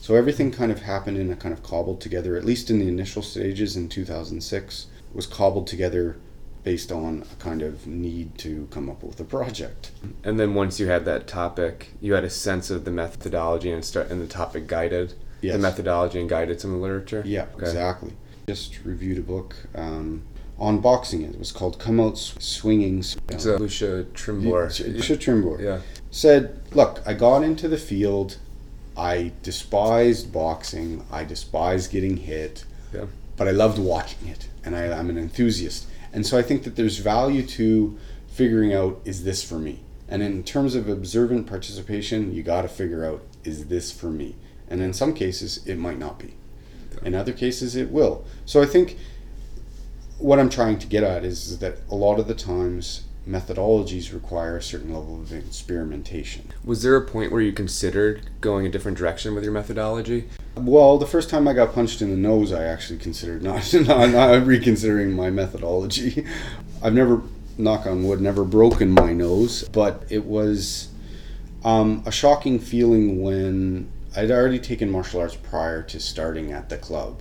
So 0.06 0.14
everything 0.14 0.52
kind 0.52 0.70
of 0.70 0.82
happened 0.82 1.16
in 1.16 1.32
a 1.32 1.34
kind 1.34 1.52
of 1.52 1.64
cobbled 1.64 2.00
together, 2.00 2.36
at 2.36 2.44
least 2.44 2.70
in 2.70 2.78
the 2.78 2.86
initial 2.86 3.22
stages 3.22 3.75
in 3.75 3.88
2006, 3.88 4.86
was 5.12 5.26
cobbled 5.26 5.66
together 5.66 6.16
based 6.62 6.92
on 6.92 7.25
a 7.32 7.42
kind 7.42 7.60
of 7.60 7.88
need 7.88 8.38
to 8.38 8.68
come 8.70 8.88
up 8.88 9.02
with 9.02 9.18
a 9.18 9.25
project. 9.25 9.90
And 10.22 10.38
then 10.38 10.54
once 10.54 10.78
you 10.78 10.86
had 10.86 11.06
that 11.06 11.26
topic, 11.26 11.88
you 12.00 12.14
had 12.14 12.22
a 12.22 12.30
sense 12.30 12.70
of 12.70 12.84
the 12.84 12.92
methodology 12.92 13.72
and 13.72 13.84
start 13.84 14.08
and 14.08 14.22
the 14.22 14.28
topic 14.28 14.68
guided 14.68 15.14
yes. 15.40 15.54
the 15.54 15.58
methodology 15.58 16.20
and 16.20 16.28
guided 16.28 16.60
some 16.60 16.70
of 16.70 16.76
the 16.76 16.82
literature. 16.84 17.25
Yeah, 17.26 17.46
okay. 17.56 17.66
exactly. 17.66 18.12
Just 18.46 18.84
reviewed 18.84 19.18
a 19.18 19.22
book. 19.22 19.56
Um, 19.75 20.22
on 20.56 20.78
boxing. 20.80 21.22
It 21.22 21.36
was 21.36 21.50
called 21.50 21.80
Come 21.80 21.98
Out 21.98 22.16
Swinging. 22.16 23.00
It's 23.28 23.44
a 23.44 23.58
Lucia 23.58 24.06
Trimbur. 24.14 24.68
Lucia 24.94 25.16
Trimbur. 25.16 25.60
Yeah. 25.60 25.80
Said, 26.12 26.62
look, 26.72 27.02
I 27.04 27.12
got 27.12 27.42
into 27.42 27.66
the 27.68 27.76
field. 27.76 28.38
I 28.96 29.32
despised 29.42 30.32
boxing. 30.32 31.04
I 31.10 31.24
despised 31.24 31.90
getting 31.90 32.16
hit. 32.16 32.64
Yeah. 32.94 33.06
but 33.36 33.48
I 33.48 33.50
loved 33.50 33.78
watching 33.78 34.28
it, 34.28 34.48
and 34.64 34.74
I, 34.74 34.96
I'm 34.96 35.10
an 35.10 35.18
enthusiast. 35.18 35.86
And 36.12 36.26
so 36.26 36.38
I 36.38 36.42
think 36.42 36.62
that 36.62 36.76
there's 36.76 36.98
value 36.98 37.44
to 37.46 37.98
figuring 38.28 38.72
out 38.72 39.00
is 39.04 39.24
this 39.24 39.42
for 39.42 39.58
me? 39.58 39.82
And 40.08 40.22
in 40.22 40.44
terms 40.44 40.74
of 40.74 40.88
observant 40.88 41.46
participation, 41.46 42.32
you 42.34 42.42
got 42.42 42.62
to 42.62 42.68
figure 42.68 43.04
out 43.04 43.22
is 43.44 43.66
this 43.66 43.90
for 43.92 44.10
me? 44.10 44.36
And 44.68 44.80
in 44.80 44.92
some 44.92 45.14
cases, 45.14 45.66
it 45.66 45.78
might 45.78 45.98
not 45.98 46.18
be. 46.18 46.34
In 47.04 47.14
other 47.14 47.32
cases, 47.32 47.76
it 47.76 47.90
will. 47.90 48.24
So 48.44 48.62
I 48.62 48.66
think 48.66 48.96
what 50.18 50.38
I'm 50.38 50.48
trying 50.48 50.78
to 50.78 50.86
get 50.86 51.02
at 51.02 51.24
is, 51.24 51.48
is 51.48 51.58
that 51.58 51.78
a 51.90 51.94
lot 51.94 52.18
of 52.18 52.26
the 52.26 52.34
times 52.34 53.05
methodologies 53.28 54.12
require 54.12 54.56
a 54.56 54.62
certain 54.62 54.95
level 54.95 55.21
of 55.21 55.33
experimentation. 55.33 56.52
Was 56.64 56.83
there 56.83 56.97
a 56.97 57.04
point 57.04 57.33
where 57.33 57.40
you 57.40 57.52
considered 57.52 58.23
going 58.40 58.66
a 58.66 58.68
different 58.68 58.97
direction 58.97 59.35
with 59.35 59.42
your 59.42 59.52
methodology? 59.52 60.28
Well, 60.54 60.97
the 60.99 61.06
first 61.06 61.28
time 61.28 61.49
I 61.49 61.52
got 61.52 61.75
punched 61.75 62.00
in 62.00 62.11
the 62.11 62.16
nose, 62.16 62.52
I 62.52 62.64
actually 62.64 62.99
considered 62.99 63.42
not 63.42 63.73
not, 63.87 64.11
not 64.11 64.47
reconsidering 64.47 65.12
my 65.12 65.30
methodology. 65.30 66.25
I've 66.83 66.95
never, 66.95 67.23
knock 67.59 67.87
on 67.87 68.04
wood, 68.04 68.21
never 68.21 68.45
broken 68.45 68.90
my 68.90 69.12
nose, 69.12 69.68
but 69.71 70.04
it 70.09 70.25
was 70.25 70.88
um, 71.64 72.02
a 72.06 72.12
shocking 72.12 72.59
feeling 72.59 73.23
when 73.23 73.90
I'd 74.16 74.30
already 74.30 74.59
taken 74.59 74.90
martial 74.90 75.21
arts 75.21 75.37
prior 75.37 75.83
to 75.83 76.00
starting 76.00 76.52
at 76.52 76.68
the 76.68 76.78
club, 76.78 77.21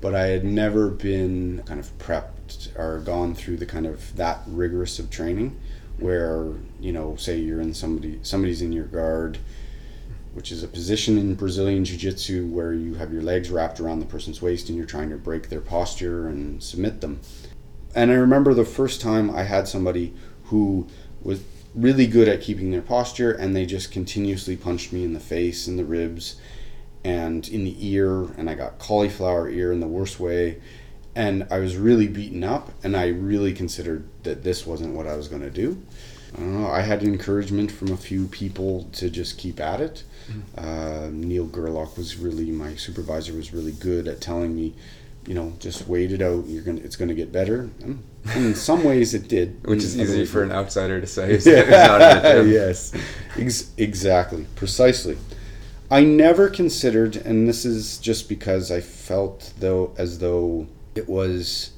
but 0.00 0.14
I 0.14 0.26
had 0.26 0.44
never 0.44 0.90
been 0.90 1.62
kind 1.66 1.78
of 1.78 1.96
prepped 1.98 2.35
or 2.78 3.00
gone 3.00 3.34
through 3.34 3.56
the 3.56 3.66
kind 3.66 3.86
of 3.86 4.14
that 4.16 4.40
rigorous 4.46 4.98
of 4.98 5.10
training 5.10 5.58
where 5.98 6.52
you 6.80 6.92
know 6.92 7.16
say 7.16 7.38
you're 7.38 7.60
in 7.60 7.72
somebody 7.72 8.18
somebody's 8.22 8.60
in 8.60 8.72
your 8.72 8.84
guard 8.84 9.38
which 10.36 10.52
is 10.52 10.62
a 10.62 10.68
position 10.68 11.16
in 11.16 11.34
Brazilian 11.34 11.82
jiu-jitsu 11.82 12.46
where 12.48 12.74
you 12.74 12.92
have 12.92 13.10
your 13.10 13.22
legs 13.22 13.48
wrapped 13.48 13.80
around 13.80 14.00
the 14.00 14.06
person's 14.06 14.42
waist 14.42 14.68
and 14.68 14.76
you're 14.76 14.86
trying 14.86 15.08
to 15.08 15.16
break 15.16 15.48
their 15.48 15.62
posture 15.62 16.28
and 16.28 16.62
submit 16.62 17.00
them. 17.00 17.18
And 17.94 18.10
I 18.10 18.16
remember 18.16 18.52
the 18.52 18.62
first 18.62 19.00
time 19.00 19.30
I 19.30 19.44
had 19.44 19.66
somebody 19.66 20.12
who 20.44 20.88
was 21.22 21.42
really 21.74 22.06
good 22.06 22.28
at 22.28 22.42
keeping 22.42 22.70
their 22.70 22.82
posture 22.82 23.32
and 23.32 23.56
they 23.56 23.64
just 23.64 23.90
continuously 23.90 24.56
punched 24.56 24.92
me 24.92 25.04
in 25.04 25.14
the 25.14 25.20
face 25.20 25.66
and 25.66 25.78
the 25.78 25.86
ribs 25.86 26.36
and 27.02 27.48
in 27.48 27.64
the 27.64 27.86
ear 27.86 28.24
and 28.36 28.50
I 28.50 28.54
got 28.56 28.78
cauliflower 28.78 29.48
ear 29.48 29.72
in 29.72 29.80
the 29.80 29.86
worst 29.86 30.20
way 30.20 30.60
and 31.16 31.46
I 31.50 31.58
was 31.60 31.76
really 31.76 32.06
beaten 32.06 32.44
up, 32.44 32.70
and 32.84 32.94
I 32.94 33.08
really 33.08 33.54
considered 33.54 34.06
that 34.24 34.44
this 34.44 34.66
wasn't 34.66 34.94
what 34.94 35.06
I 35.06 35.16
was 35.16 35.28
going 35.28 35.40
to 35.40 35.50
do. 35.50 35.82
I 36.34 36.40
don't 36.40 36.62
know. 36.62 36.68
I 36.68 36.82
had 36.82 37.02
encouragement 37.02 37.72
from 37.72 37.90
a 37.90 37.96
few 37.96 38.26
people 38.26 38.84
to 38.92 39.08
just 39.08 39.38
keep 39.38 39.58
at 39.58 39.80
it. 39.80 40.04
Mm-hmm. 40.30 40.58
Uh, 40.58 41.08
Neil 41.10 41.46
Gerlach 41.46 41.96
was 41.96 42.18
really 42.18 42.50
my 42.50 42.74
supervisor. 42.76 43.32
Was 43.32 43.54
really 43.54 43.72
good 43.72 44.06
at 44.08 44.20
telling 44.20 44.54
me, 44.54 44.74
you 45.26 45.32
know, 45.32 45.54
just 45.58 45.88
wait 45.88 46.12
it 46.12 46.20
out. 46.20 46.46
You're 46.46 46.62
gonna, 46.62 46.82
it's 46.82 46.96
going 46.96 47.08
to 47.08 47.14
get 47.14 47.32
better. 47.32 47.70
And 47.82 48.04
in 48.34 48.54
some 48.54 48.84
ways, 48.84 49.14
it 49.14 49.26
did. 49.26 49.66
Which 49.66 49.82
is 49.82 49.98
easy 49.98 50.26
for 50.26 50.42
an 50.42 50.52
outsider 50.52 51.00
to 51.00 51.06
say. 51.06 51.38
Yeah. 51.46 52.40
yes, 52.42 52.92
Ex- 53.38 53.70
exactly, 53.78 54.46
precisely. 54.54 55.16
I 55.90 56.04
never 56.04 56.50
considered, 56.50 57.16
and 57.16 57.48
this 57.48 57.64
is 57.64 57.96
just 57.98 58.28
because 58.28 58.70
I 58.70 58.80
felt 58.80 59.54
though 59.60 59.94
as 59.96 60.18
though 60.18 60.66
it 60.96 61.08
was 61.08 61.72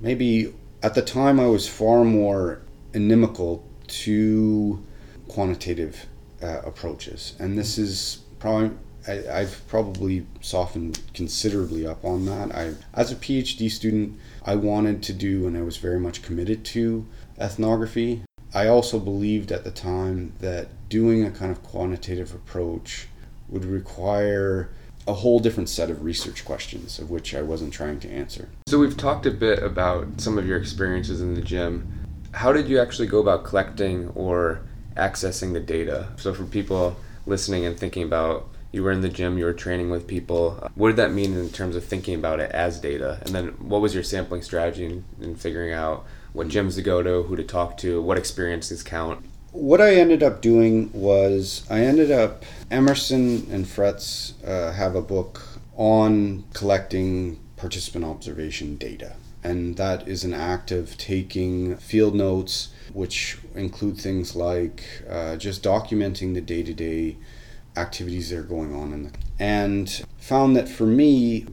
maybe 0.00 0.54
at 0.82 0.94
the 0.94 1.02
time 1.02 1.40
I 1.40 1.46
was 1.46 1.68
far 1.68 2.04
more 2.04 2.62
inimical 2.92 3.64
to 3.88 4.84
quantitative 5.28 6.06
uh, 6.42 6.60
approaches, 6.64 7.34
and 7.38 7.58
this 7.58 7.78
is 7.78 8.22
probably 8.38 8.76
I, 9.08 9.40
have 9.40 9.66
probably 9.68 10.26
softened 10.42 11.00
considerably 11.14 11.86
up 11.86 12.04
on 12.04 12.26
that. 12.26 12.54
I, 12.54 12.74
as 12.92 13.10
a 13.10 13.16
PhD 13.16 13.70
student, 13.70 14.18
I 14.44 14.54
wanted 14.54 15.02
to 15.04 15.12
do, 15.14 15.46
and 15.46 15.56
I 15.56 15.62
was 15.62 15.78
very 15.78 15.98
much 15.98 16.22
committed 16.22 16.64
to 16.66 17.06
ethnography. 17.38 18.22
I 18.52 18.66
also 18.66 18.98
believed 18.98 19.50
at 19.50 19.64
the 19.64 19.70
time 19.70 20.34
that 20.40 20.68
doing 20.88 21.24
a 21.24 21.30
kind 21.30 21.50
of 21.50 21.62
quantitative 21.62 22.34
approach 22.34 23.08
would 23.48 23.64
require 23.64 24.70
a 25.08 25.14
whole 25.14 25.40
different 25.40 25.70
set 25.70 25.90
of 25.90 26.04
research 26.04 26.44
questions 26.44 26.98
of 26.98 27.10
which 27.10 27.34
I 27.34 27.40
wasn't 27.40 27.72
trying 27.72 27.98
to 28.00 28.10
answer. 28.10 28.48
So 28.68 28.78
we've 28.78 28.96
talked 28.96 29.24
a 29.24 29.30
bit 29.30 29.62
about 29.62 30.20
some 30.20 30.36
of 30.36 30.46
your 30.46 30.58
experiences 30.58 31.22
in 31.22 31.34
the 31.34 31.40
gym. 31.40 32.06
How 32.32 32.52
did 32.52 32.68
you 32.68 32.78
actually 32.78 33.08
go 33.08 33.18
about 33.18 33.42
collecting 33.42 34.10
or 34.10 34.60
accessing 34.96 35.54
the 35.54 35.60
data? 35.60 36.08
So 36.16 36.34
for 36.34 36.44
people 36.44 36.96
listening 37.24 37.64
and 37.64 37.76
thinking 37.76 38.02
about 38.02 38.48
you 38.70 38.82
were 38.82 38.92
in 38.92 39.00
the 39.00 39.08
gym, 39.08 39.38
you 39.38 39.46
were 39.46 39.54
training 39.54 39.88
with 39.88 40.06
people. 40.06 40.70
What 40.74 40.88
did 40.88 40.96
that 40.96 41.12
mean 41.12 41.34
in 41.34 41.48
terms 41.48 41.74
of 41.74 41.84
thinking 41.84 42.14
about 42.14 42.38
it 42.38 42.50
as 42.52 42.78
data? 42.78 43.18
And 43.22 43.34
then 43.34 43.46
what 43.58 43.80
was 43.80 43.94
your 43.94 44.02
sampling 44.02 44.42
strategy 44.42 44.84
in, 44.84 45.04
in 45.22 45.36
figuring 45.36 45.72
out 45.72 46.04
what 46.34 46.48
gyms 46.48 46.74
to 46.74 46.82
go 46.82 47.02
to, 47.02 47.22
who 47.22 47.34
to 47.34 47.44
talk 47.44 47.78
to, 47.78 48.02
what 48.02 48.18
experiences 48.18 48.82
count? 48.82 49.24
What 49.52 49.80
I 49.80 49.94
ended 49.94 50.22
up 50.22 50.40
doing 50.40 50.90
was 50.92 51.66
I 51.70 51.80
ended 51.80 52.10
up 52.10 52.44
Emerson 52.70 53.46
and 53.50 53.66
Fretz 53.66 54.34
uh, 54.46 54.72
have 54.72 54.94
a 54.94 55.02
book 55.02 55.42
on 55.76 56.44
collecting 56.52 57.38
participant 57.56 58.04
observation 58.04 58.76
data, 58.76 59.14
and 59.42 59.76
that 59.76 60.06
is 60.06 60.24
an 60.24 60.34
act 60.34 60.70
of 60.70 60.96
taking 60.98 61.76
field 61.76 62.14
notes, 62.14 62.68
which 62.92 63.38
include 63.54 63.98
things 63.98 64.36
like 64.36 64.84
uh, 65.08 65.36
just 65.36 65.62
documenting 65.62 66.34
the 66.34 66.40
day 66.40 66.62
to 66.62 66.74
day 66.74 67.16
activities 67.76 68.30
that 68.30 68.38
are 68.38 68.42
going 68.42 68.74
on 68.74 68.92
in 68.92 69.04
the 69.04 69.10
and 69.38 70.04
found 70.18 70.56
that 70.56 70.68
for 70.68 70.86
me 70.86 71.46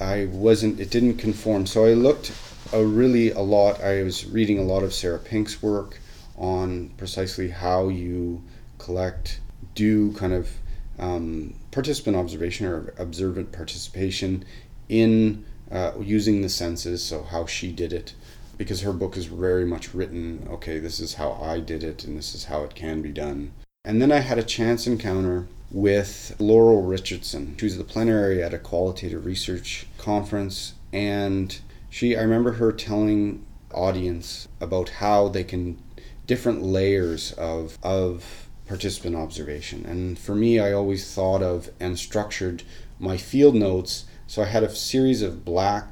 I 0.00 0.26
wasn't 0.26 0.80
it 0.80 0.90
didn't 0.90 1.16
conform. 1.16 1.66
So 1.66 1.84
I 1.84 1.94
looked 1.94 2.32
a 2.72 2.84
really 2.84 3.30
a 3.30 3.40
lot 3.40 3.82
I 3.82 4.02
was 4.02 4.26
reading 4.26 4.58
a 4.58 4.62
lot 4.62 4.82
of 4.82 4.94
Sarah 4.94 5.18
Pink's 5.18 5.62
work 5.62 5.98
on 6.42 6.90
precisely 6.98 7.48
how 7.48 7.88
you 7.88 8.42
collect, 8.78 9.40
do 9.74 10.12
kind 10.14 10.32
of 10.32 10.50
um, 10.98 11.54
participant 11.70 12.16
observation 12.16 12.66
or 12.66 12.92
observant 12.98 13.52
participation 13.52 14.44
in 14.88 15.44
uh, 15.70 15.92
using 16.00 16.42
the 16.42 16.48
senses, 16.48 17.02
so 17.02 17.22
how 17.22 17.46
she 17.46 17.72
did 17.72 17.92
it, 17.92 18.14
because 18.58 18.82
her 18.82 18.92
book 18.92 19.16
is 19.16 19.26
very 19.26 19.64
much 19.64 19.94
written, 19.94 20.46
okay, 20.50 20.78
this 20.78 21.00
is 21.00 21.14
how 21.14 21.32
I 21.40 21.60
did 21.60 21.82
it 21.82 22.04
and 22.04 22.18
this 22.18 22.34
is 22.34 22.44
how 22.44 22.64
it 22.64 22.74
can 22.74 23.00
be 23.00 23.12
done. 23.12 23.52
And 23.84 24.02
then 24.02 24.12
I 24.12 24.18
had 24.18 24.38
a 24.38 24.42
chance 24.42 24.86
encounter 24.86 25.46
with 25.70 26.36
Laurel 26.38 26.82
Richardson. 26.82 27.56
She 27.58 27.64
was 27.66 27.78
the 27.78 27.84
plenary 27.84 28.42
at 28.42 28.52
a 28.52 28.58
qualitative 28.58 29.24
research 29.24 29.86
conference, 29.96 30.74
and 30.92 31.58
she, 31.88 32.16
I 32.16 32.22
remember 32.22 32.52
her 32.52 32.72
telling 32.72 33.46
audience 33.72 34.48
about 34.60 34.88
how 34.90 35.28
they 35.28 35.44
can 35.44 35.78
different 36.32 36.62
layers 36.62 37.32
of 37.32 37.76
of 37.82 38.48
participant 38.66 39.14
observation. 39.14 39.84
And 39.84 40.18
for 40.18 40.34
me, 40.34 40.58
I 40.58 40.72
always 40.72 41.02
thought 41.14 41.42
of 41.42 41.68
and 41.78 41.98
structured 41.98 42.62
my 42.98 43.18
field 43.18 43.54
notes. 43.54 44.06
So 44.26 44.40
I 44.40 44.46
had 44.46 44.62
a 44.62 44.74
series 44.74 45.20
of 45.20 45.44
black 45.44 45.88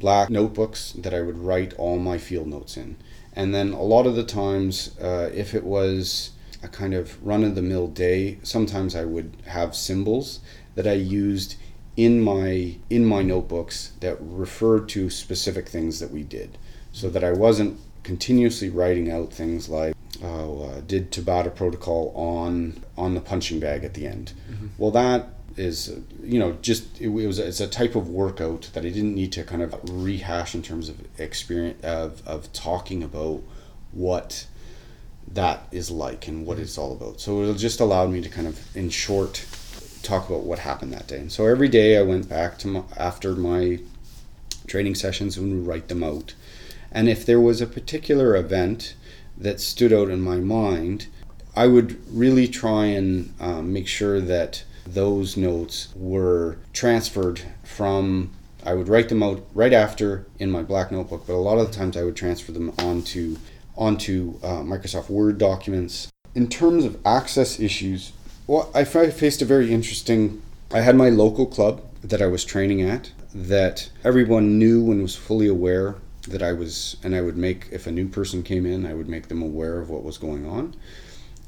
black 0.00 0.28
notebooks 0.28 0.80
that 1.02 1.14
I 1.14 1.22
would 1.26 1.38
write 1.38 1.72
all 1.74 1.98
my 2.10 2.18
field 2.18 2.48
notes 2.48 2.76
in. 2.76 2.96
And 3.36 3.54
then 3.54 3.72
a 3.72 3.82
lot 3.94 4.06
of 4.08 4.16
the 4.16 4.24
times, 4.24 4.98
uh, 4.98 5.30
if 5.32 5.54
it 5.54 5.64
was 5.64 6.30
a 6.60 6.68
kind 6.80 6.94
of 6.94 7.24
run 7.24 7.44
of 7.44 7.54
the 7.54 7.68
mill 7.72 7.86
day, 7.86 8.38
sometimes 8.42 8.96
I 8.96 9.04
would 9.04 9.30
have 9.46 9.76
symbols 9.76 10.40
that 10.74 10.88
I 10.88 10.94
used 10.94 11.54
in 11.96 12.20
my 12.20 12.74
in 12.90 13.04
my 13.04 13.22
notebooks 13.22 13.92
that 14.00 14.16
referred 14.20 14.88
to 14.94 15.08
specific 15.08 15.68
things 15.68 16.00
that 16.00 16.10
we 16.10 16.24
did, 16.24 16.58
so 16.90 17.08
that 17.10 17.22
I 17.22 17.32
wasn't 17.46 17.78
continuously 18.04 18.70
writing 18.70 19.10
out 19.10 19.32
things 19.32 19.68
like 19.68 19.94
oh, 20.22 20.62
uh, 20.62 20.80
did 20.82 21.10
Tabata 21.10 21.54
protocol 21.54 22.12
on 22.14 22.82
on 22.96 23.14
the 23.14 23.20
punching 23.20 23.58
bag 23.58 23.84
at 23.84 23.94
the 23.94 24.06
end. 24.06 24.32
Mm-hmm. 24.50 24.68
Well, 24.78 24.92
that 24.92 25.30
is 25.56 25.96
you 26.22 26.38
know 26.38 26.52
just 26.62 27.00
it, 27.00 27.08
was 27.08 27.38
it's 27.38 27.60
a 27.60 27.66
type 27.66 27.94
of 27.96 28.08
workout 28.08 28.70
that 28.74 28.84
I 28.84 28.90
didn't 28.90 29.14
need 29.14 29.32
to 29.32 29.44
kind 29.44 29.62
of 29.62 29.74
rehash 29.88 30.54
in 30.54 30.62
terms 30.62 30.88
of 30.88 31.00
experience 31.18 31.82
of 31.84 32.26
of 32.26 32.52
talking 32.52 33.02
about 33.02 33.42
what 33.92 34.46
that 35.32 35.66
is 35.72 35.90
like 35.90 36.28
and 36.28 36.46
what 36.46 36.58
it's 36.58 36.78
all 36.78 36.92
about. 36.92 37.20
So 37.20 37.42
it 37.42 37.54
just 37.56 37.80
allowed 37.80 38.10
me 38.10 38.20
to 38.20 38.28
kind 38.28 38.46
of 38.46 38.76
in 38.76 38.90
short 38.90 39.44
talk 40.02 40.28
about 40.28 40.42
what 40.42 40.58
happened 40.58 40.92
that 40.92 41.08
day. 41.08 41.18
And 41.18 41.32
so 41.32 41.46
every 41.46 41.68
day 41.68 41.96
I 41.96 42.02
went 42.02 42.28
back 42.28 42.58
to 42.58 42.68
my, 42.68 42.82
after 42.96 43.34
my 43.34 43.80
training 44.66 44.94
sessions 44.94 45.38
and 45.38 45.50
would 45.50 45.66
write 45.66 45.88
them 45.88 46.04
out 46.04 46.34
and 46.94 47.08
if 47.08 47.26
there 47.26 47.40
was 47.40 47.60
a 47.60 47.66
particular 47.66 48.36
event 48.36 48.94
that 49.36 49.60
stood 49.60 49.92
out 49.92 50.08
in 50.08 50.20
my 50.20 50.36
mind, 50.36 51.08
I 51.56 51.66
would 51.66 52.00
really 52.08 52.46
try 52.48 52.86
and 52.86 53.34
um, 53.40 53.72
make 53.72 53.88
sure 53.88 54.20
that 54.20 54.64
those 54.86 55.36
notes 55.36 55.88
were 55.96 56.58
transferred 56.72 57.42
from 57.64 58.30
I 58.66 58.72
would 58.72 58.88
write 58.88 59.10
them 59.10 59.22
out 59.22 59.44
right 59.54 59.74
after 59.74 60.24
in 60.38 60.50
my 60.50 60.62
black 60.62 60.90
notebook, 60.90 61.26
but 61.26 61.34
a 61.34 61.36
lot 61.36 61.58
of 61.58 61.70
the 61.70 61.76
times 61.76 61.98
I 61.98 62.02
would 62.02 62.16
transfer 62.16 62.50
them 62.52 62.72
onto 62.78 63.36
onto 63.76 64.38
uh, 64.42 64.62
Microsoft 64.62 65.10
Word 65.10 65.36
documents. 65.36 66.10
In 66.34 66.48
terms 66.48 66.84
of 66.84 66.98
access 67.04 67.60
issues, 67.60 68.12
well, 68.46 68.70
I 68.74 68.84
faced 68.84 69.42
a 69.42 69.44
very 69.44 69.72
interesting. 69.72 70.40
I 70.72 70.80
had 70.80 70.96
my 70.96 71.10
local 71.10 71.44
club 71.46 71.82
that 72.02 72.22
I 72.22 72.26
was 72.26 72.44
training 72.44 72.80
at. 72.80 73.12
that 73.34 73.90
everyone 74.04 74.58
knew 74.58 74.90
and 74.92 75.02
was 75.02 75.16
fully 75.16 75.48
aware 75.48 75.96
that 76.28 76.42
I 76.42 76.52
was, 76.52 76.96
and 77.02 77.14
I 77.14 77.20
would 77.20 77.36
make, 77.36 77.68
if 77.70 77.86
a 77.86 77.92
new 77.92 78.08
person 78.08 78.42
came 78.42 78.66
in, 78.66 78.86
I 78.86 78.94
would 78.94 79.08
make 79.08 79.28
them 79.28 79.42
aware 79.42 79.80
of 79.80 79.90
what 79.90 80.02
was 80.02 80.18
going 80.18 80.46
on. 80.46 80.74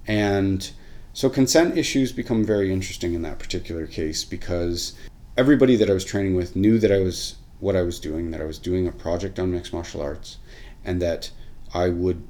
And 0.07 0.71
so 1.13 1.31
consent 1.31 1.79
issues 1.79 2.13
become 2.13 2.45
very 2.45 2.73
interesting 2.73 3.15
in 3.15 3.23
that 3.23 3.39
particular 3.39 3.87
case 3.87 4.25
because 4.25 4.93
everybody 5.37 5.77
that 5.77 5.91
I 5.91 5.95
was 5.95 6.05
training 6.05 6.35
with 6.35 6.57
knew 6.57 6.79
that 6.79 6.93
I 6.93 6.99
was 6.99 7.37
what 7.59 7.75
I 7.75 7.83
was 7.83 7.99
doing, 7.99 8.31
that 8.33 8.41
I 8.41 8.45
was 8.45 8.59
doing 8.59 8.87
a 8.87 8.93
project 8.93 9.39
on 9.39 9.51
mixed 9.51 9.73
martial 9.73 10.03
arts, 10.03 10.37
and 10.85 11.01
that 11.01 11.31
I 11.73 11.89
would, 11.89 12.23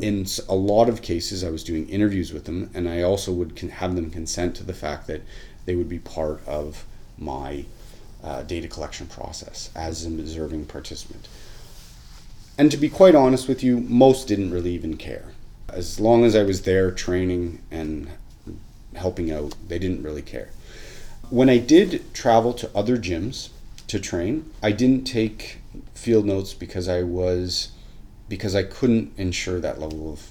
in 0.00 0.26
a 0.48 0.54
lot 0.54 0.88
of 0.88 1.02
cases, 1.02 1.44
I 1.44 1.50
was 1.50 1.62
doing 1.62 1.88
interviews 1.88 2.32
with 2.32 2.46
them, 2.46 2.68
and 2.74 2.88
I 2.88 3.02
also 3.02 3.32
would 3.32 3.56
have 3.58 3.94
them 3.94 4.10
consent 4.10 4.56
to 4.56 4.64
the 4.64 4.74
fact 4.74 5.06
that 5.06 5.22
they 5.66 5.76
would 5.76 5.88
be 5.88 6.00
part 6.00 6.44
of 6.48 6.84
my 7.16 7.64
uh, 8.24 8.42
data 8.42 8.66
collection 8.66 9.06
process 9.06 9.70
as 9.76 10.04
an 10.04 10.18
observing 10.18 10.66
participant. 10.66 11.28
And 12.60 12.70
to 12.72 12.76
be 12.76 12.90
quite 12.90 13.14
honest 13.14 13.48
with 13.48 13.64
you, 13.64 13.80
most 13.80 14.28
didn't 14.28 14.50
really 14.50 14.72
even 14.72 14.98
care. 14.98 15.32
As 15.70 15.98
long 15.98 16.26
as 16.26 16.36
I 16.36 16.42
was 16.42 16.60
there 16.60 16.90
training 16.90 17.62
and 17.70 18.10
helping 18.94 19.32
out, 19.32 19.54
they 19.66 19.78
didn't 19.78 20.02
really 20.02 20.20
care. 20.20 20.50
When 21.30 21.48
I 21.48 21.56
did 21.56 22.12
travel 22.12 22.52
to 22.52 22.70
other 22.76 22.98
gyms 22.98 23.48
to 23.86 23.98
train, 23.98 24.50
I 24.62 24.72
didn't 24.72 25.04
take 25.04 25.60
field 25.94 26.26
notes 26.26 26.52
because 26.52 26.86
I 26.86 27.02
was 27.02 27.70
because 28.28 28.54
I 28.54 28.64
couldn't 28.64 29.14
ensure 29.16 29.58
that 29.60 29.80
level 29.80 30.12
of 30.12 30.30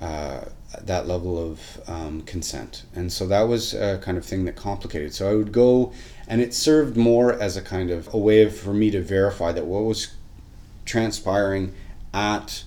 uh, 0.00 0.46
that 0.80 1.06
level 1.06 1.38
of 1.38 1.80
um, 1.86 2.22
consent, 2.22 2.82
and 2.96 3.12
so 3.12 3.28
that 3.28 3.42
was 3.42 3.74
a 3.74 3.98
kind 3.98 4.18
of 4.18 4.24
thing 4.24 4.44
that 4.46 4.56
complicated. 4.56 5.14
So 5.14 5.30
I 5.30 5.36
would 5.36 5.52
go, 5.52 5.92
and 6.26 6.40
it 6.40 6.52
served 6.52 6.96
more 6.96 7.32
as 7.32 7.56
a 7.56 7.62
kind 7.62 7.92
of 7.92 8.12
a 8.12 8.18
way 8.18 8.42
of, 8.42 8.56
for 8.56 8.74
me 8.74 8.90
to 8.90 9.00
verify 9.00 9.52
that 9.52 9.66
what 9.66 9.84
was 9.84 10.08
transpiring 10.90 11.72
at 12.12 12.64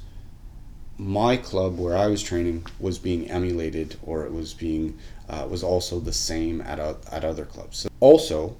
my 0.98 1.36
club 1.36 1.78
where 1.78 1.98
I 1.98 2.08
was 2.08 2.24
training 2.24 2.66
was 2.80 2.98
being 2.98 3.30
emulated 3.30 3.98
or 4.02 4.26
it 4.26 4.32
was 4.32 4.54
being 4.54 4.98
uh, 5.28 5.46
was 5.50 5.62
also 5.62 6.00
the 6.00 6.14
same 6.14 6.62
at, 6.62 6.80
a, 6.80 6.96
at 7.12 7.26
other 7.26 7.44
clubs. 7.44 7.80
So 7.80 7.90
also, 8.00 8.56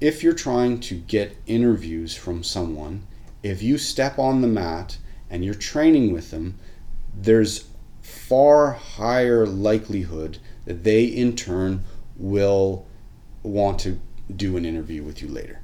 if 0.00 0.22
you're 0.22 0.32
trying 0.32 0.80
to 0.80 0.96
get 0.96 1.36
interviews 1.46 2.16
from 2.16 2.42
someone, 2.42 3.06
if 3.42 3.62
you 3.62 3.78
step 3.78 4.18
on 4.18 4.40
the 4.40 4.48
mat 4.48 4.98
and 5.30 5.44
you're 5.44 5.54
training 5.54 6.12
with 6.12 6.30
them, 6.32 6.58
there's 7.14 7.66
far 8.00 8.72
higher 8.72 9.46
likelihood 9.46 10.38
that 10.64 10.82
they 10.82 11.04
in 11.04 11.36
turn 11.36 11.84
will 12.16 12.86
want 13.44 13.78
to 13.80 14.00
do 14.34 14.56
an 14.56 14.64
interview 14.64 15.04
with 15.04 15.22
you 15.22 15.28
later 15.28 15.61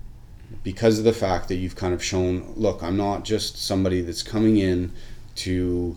because 0.62 0.98
of 0.98 1.04
the 1.04 1.12
fact 1.12 1.48
that 1.48 1.56
you've 1.56 1.76
kind 1.76 1.94
of 1.94 2.02
shown 2.02 2.52
look 2.56 2.82
i'm 2.82 2.96
not 2.96 3.24
just 3.24 3.56
somebody 3.56 4.00
that's 4.00 4.22
coming 4.22 4.56
in 4.56 4.92
to 5.34 5.96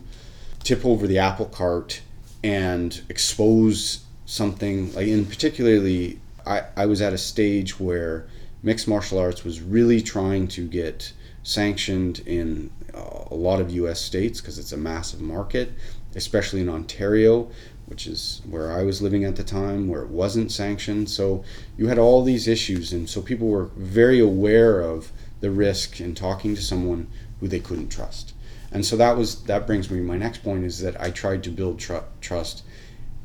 tip 0.64 0.86
over 0.86 1.08
the 1.08 1.18
apple 1.18 1.46
cart 1.46 2.02
and 2.44 3.02
expose 3.10 4.06
something. 4.26 4.94
Like 4.94 5.08
in 5.08 5.26
particularly 5.26 6.20
I, 6.46 6.64
I 6.76 6.86
was 6.86 7.02
at 7.02 7.14
a 7.14 7.18
stage 7.18 7.80
where 7.80 8.28
mixed 8.64 8.88
martial 8.88 9.20
arts 9.20 9.44
was 9.44 9.62
really 9.62 10.02
trying 10.02 10.48
to 10.50 10.68
get 10.68 11.14
sanctioned 11.44 12.20
in 12.20 12.72
uh, 12.94 13.26
a 13.30 13.36
lot 13.36 13.60
of 13.60 13.72
US 13.72 14.00
states 14.00 14.42
because 14.42 14.58
it's 14.58 14.72
a 14.72 14.78
massive 14.78 15.22
market 15.22 15.74
especially 16.14 16.60
in 16.60 16.68
Ontario 16.68 17.50
which 17.92 18.08
is 18.08 18.42
where 18.50 18.72
I 18.72 18.84
was 18.84 19.02
living 19.02 19.26
at 19.26 19.36
the 19.36 19.44
time, 19.44 19.90
where 19.90 20.02
it 20.02 20.08
wasn't 20.08 20.50
sanctioned. 20.50 21.10
So 21.10 21.44
you 21.78 21.88
had 21.88 22.00
all 22.00 22.24
these 22.24 22.48
issues, 22.48 22.94
and 22.94 23.10
so 23.10 23.22
people 23.22 23.50
were 23.50 23.66
very 23.76 24.18
aware 24.18 24.80
of 24.80 25.12
the 25.42 25.52
risk 25.52 26.00
in 26.00 26.16
talking 26.16 26.56
to 26.56 26.62
someone 26.62 27.08
who 27.42 27.50
they 27.50 27.60
couldn't 27.60 27.90
trust. 27.90 28.34
And 28.72 28.86
so 28.86 28.96
that 28.96 29.18
was 29.18 29.44
that 29.44 29.68
brings 29.68 29.92
me 29.92 30.00
my 30.00 30.16
next 30.16 30.42
point 30.42 30.64
is 30.64 30.80
that 30.80 31.02
I 31.02 31.12
tried 31.12 31.44
to 31.44 31.50
build 31.50 31.80
tr- 31.80 32.08
trust 32.22 32.64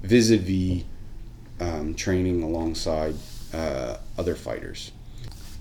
vis-a-vis 0.03 0.83
um, 1.61 1.95
training 1.95 2.43
alongside 2.43 3.15
uh, 3.55 3.99
other 4.19 4.35
fighters. 4.35 4.91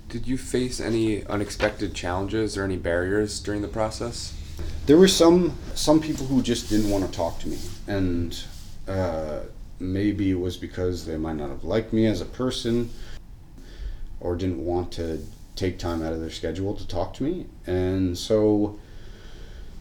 Did 0.10 0.28
you 0.28 0.36
face 0.36 0.80
any 0.80 1.24
unexpected 1.26 1.94
challenges 1.94 2.58
or 2.58 2.64
any 2.64 2.78
barriers 2.78 3.40
during 3.40 3.62
the 3.62 3.68
process? 3.68 4.34
There 4.88 4.98
were 4.98 5.08
some 5.08 5.54
some 5.76 6.00
people 6.00 6.26
who 6.26 6.42
just 6.42 6.70
didn't 6.70 6.90
want 6.90 7.06
to 7.06 7.12
talk 7.12 7.38
to 7.42 7.48
me, 7.50 7.60
and 7.86 8.36
uh, 8.88 9.42
maybe 9.80 10.32
it 10.32 10.40
was 10.40 10.58
because 10.58 11.06
they 11.06 11.18
might 11.18 11.36
not 11.36 11.50
have 11.50 11.64
liked 11.64 11.94
me 11.94 12.06
as 12.06 12.22
a 12.22 12.26
person 12.26 12.90
or 14.20 14.36
didn't 14.36 14.64
want 14.64 14.92
to 14.94 15.20
take 15.56 15.80
time 15.80 16.04
out 16.04 16.14
of 16.14 16.20
their 16.20 16.30
schedule 16.30 16.74
to 16.76 16.88
talk 16.88 17.14
to 17.14 17.24
me. 17.24 17.46
And 17.66 18.18
so 18.18 18.80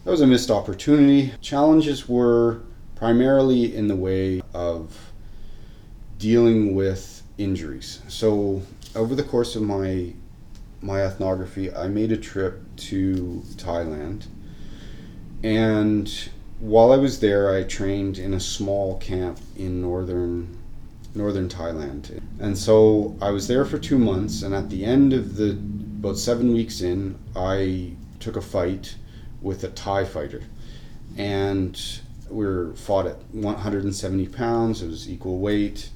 that 0.05 0.11
was 0.11 0.21
a 0.21 0.27
missed 0.27 0.51
opportunity. 0.51 1.33
Challenges 1.40 2.09
were 2.09 2.61
primarily 2.95 3.75
in 3.75 3.88
the 3.88 3.97
way 3.97 4.43
of 4.53 5.12
dealing 6.19 6.75
with 6.75 7.23
injuries. 7.38 8.01
So 8.09 8.62
over 8.95 9.14
the 9.14 9.25
course 9.25 9.57
of 9.57 9.62
my 9.62 10.12
my 10.81 11.03
ethnography, 11.03 11.75
I 11.75 11.88
made 11.88 12.12
a 12.12 12.17
trip 12.17 12.61
to 12.77 13.43
Thailand 13.57 14.27
and 15.43 16.31
while 16.61 16.93
I 16.93 16.97
was 16.97 17.21
there, 17.21 17.55
I 17.55 17.64
trained 17.64 18.19
in 18.19 18.35
a 18.35 18.40
small 18.40 18.99
camp 18.99 19.38
in 19.57 19.81
northern 19.81 20.59
northern 21.14 21.49
Thailand. 21.49 22.21
And 22.40 22.59
so 22.59 23.17
I 23.23 23.31
was 23.31 23.47
there 23.47 23.64
for 23.64 23.79
two 23.79 23.99
months, 23.99 24.43
and 24.43 24.55
at 24.55 24.71
the 24.71 24.85
end 24.85 25.12
of 25.12 25.37
the 25.37 25.51
about 25.51 26.19
seven 26.19 26.53
weeks 26.53 26.81
in, 26.81 27.19
I 27.37 27.93
took 28.21 28.37
a 28.37 28.40
fight 28.40 28.97
with 29.40 29.64
a 29.64 29.69
Thai 29.71 30.05
fighter, 30.05 30.43
and 31.17 31.81
we 32.29 32.45
were 32.45 32.75
fought 32.75 33.07
at 33.07 33.17
170 33.33 34.27
pounds. 34.29 34.83
It 34.83 34.88
was 34.88 35.09
equal 35.09 35.38
weight, 35.38 35.90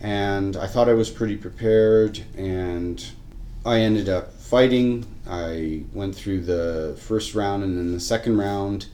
and 0.00 0.56
I 0.56 0.66
thought 0.66 0.88
I 0.88 0.94
was 0.94 1.10
pretty 1.10 1.36
prepared, 1.36 2.22
and 2.36 3.04
I 3.66 3.80
ended 3.80 4.08
up 4.08 4.32
fighting. 4.34 5.06
I 5.26 5.84
went 5.92 6.14
through 6.14 6.42
the 6.42 6.96
first 7.00 7.34
round, 7.34 7.64
and 7.64 7.76
then 7.76 7.92
the 7.92 8.00
second 8.00 8.38
round. 8.38 8.86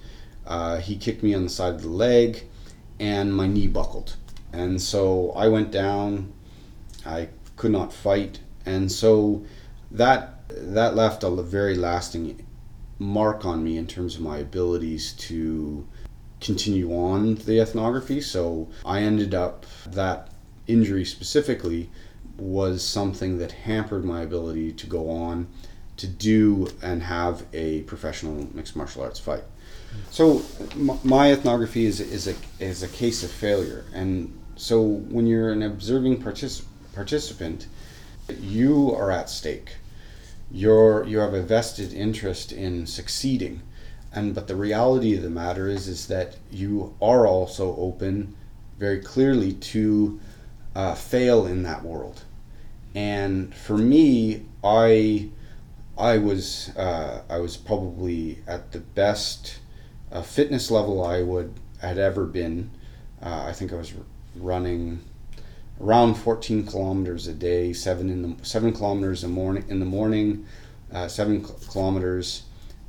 Uh, 0.51 0.79
he 0.79 0.97
kicked 0.97 1.23
me 1.23 1.33
on 1.33 1.45
the 1.45 1.49
side 1.49 1.75
of 1.75 1.83
the 1.83 1.89
leg, 1.89 2.43
and 2.99 3.35
my 3.35 3.47
knee 3.47 3.69
buckled. 3.69 4.17
And 4.53 4.83
so 4.83 5.31
I 5.33 5.49
went 5.49 5.71
down. 5.71 6.33
I 7.07 7.29
could 7.57 7.71
not 7.71 7.93
fight, 7.93 8.41
and 8.67 8.91
so 8.91 9.45
that 9.91 10.49
that 10.49 10.97
left 10.97 11.23
a 11.23 11.31
very 11.31 11.77
lasting 11.77 12.45
mark 12.99 13.45
on 13.45 13.63
me 13.63 13.79
in 13.79 13.87
terms 13.87 14.17
of 14.17 14.21
my 14.21 14.39
abilities 14.39 15.13
to 15.15 15.87
continue 16.41 16.93
on 16.93 17.37
the 17.37 17.61
ethnography. 17.61 18.21
So 18.21 18.69
I 18.85 19.03
ended 19.03 19.35
up 19.35 19.67
that 19.87 20.31
injury 20.67 21.05
specifically 21.05 21.91
was 22.37 22.85
something 22.85 23.39
that 23.39 23.53
hampered 23.53 24.05
my 24.05 24.23
ability 24.23 24.73
to 24.73 24.87
go 24.87 25.11
on 25.11 25.47
to 25.97 26.07
do 26.07 26.69
and 26.83 27.03
have 27.03 27.45
a 27.53 27.83
professional 27.83 28.49
mixed 28.55 28.75
martial 28.75 29.03
arts 29.03 29.21
fight. 29.21 29.45
So 30.11 30.43
my 31.03 31.33
ethnography 31.33 31.87
is 31.87 32.01
is 32.01 32.27
a 32.27 32.35
is 32.59 32.83
a 32.83 32.89
case 32.89 33.23
of 33.23 33.31
failure, 33.31 33.85
and 33.95 34.39
so 34.57 34.83
when 34.83 35.27
you're 35.27 35.51
an 35.51 35.63
observing 35.63 36.23
particip- 36.23 36.65
participant, 36.95 37.67
you 38.41 38.93
are 38.95 39.11
at 39.11 39.31
stake. 39.31 39.77
You're 40.51 41.05
you 41.07 41.19
have 41.19 41.35
a 41.35 41.43
vested 41.43 41.93
interest 41.93 42.53
in 42.53 42.87
succeeding, 42.87 43.63
and 44.13 44.35
but 44.35 44.49
the 44.49 44.57
reality 44.57 45.17
of 45.17 45.23
the 45.23 45.31
matter 45.31 45.69
is 45.69 45.89
is 45.89 46.07
that 46.09 46.37
you 46.51 46.95
are 47.01 47.27
also 47.27 47.77
open, 47.77 48.35
very 48.79 49.01
clearly 49.01 49.53
to 49.73 50.21
uh, 50.75 50.95
fail 50.95 51.47
in 51.47 51.63
that 51.63 51.85
world, 51.85 52.23
and 52.95 53.55
for 53.55 53.79
me, 53.79 54.45
I 54.63 55.31
I 55.97 56.19
was 56.19 56.71
uh, 56.77 57.23
I 57.29 57.39
was 57.39 57.57
probably 57.57 58.39
at 58.47 58.73
the 58.73 58.81
best 58.81 59.61
a 60.11 60.23
fitness 60.23 60.71
level 60.71 61.05
I 61.05 61.23
would 61.23 61.55
had 61.81 61.99
ever 61.99 62.25
been. 62.25 62.71
Uh, 63.23 63.45
I 63.47 63.53
think 63.53 63.73
I 63.73 63.77
was 63.77 63.93
running 64.37 65.01
around 65.81 66.15
14 66.15 66.67
kilometers 66.67 67.27
a 67.27 67.33
day, 67.33 67.73
seven 67.73 68.11
in 68.11 68.23
the 68.23 68.45
seven 68.45 68.73
kilometers 68.73 69.25
a 69.25 69.29
morning 69.29 69.65
in 69.69 69.81
the 69.81 69.87
morning, 69.87 70.47
uh, 70.93 71.09
seven 71.09 71.43
kilometers 71.43 72.43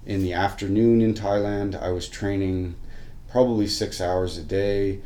in 0.06 0.22
the 0.22 0.34
afternoon 0.34 1.02
in 1.02 1.14
Thailand. 1.14 1.82
I 1.82 1.92
was 1.92 2.10
training 2.10 2.76
probably 3.30 3.68
six 3.68 4.02
hours 4.02 4.38
a 4.38 4.44
day. 4.44 5.02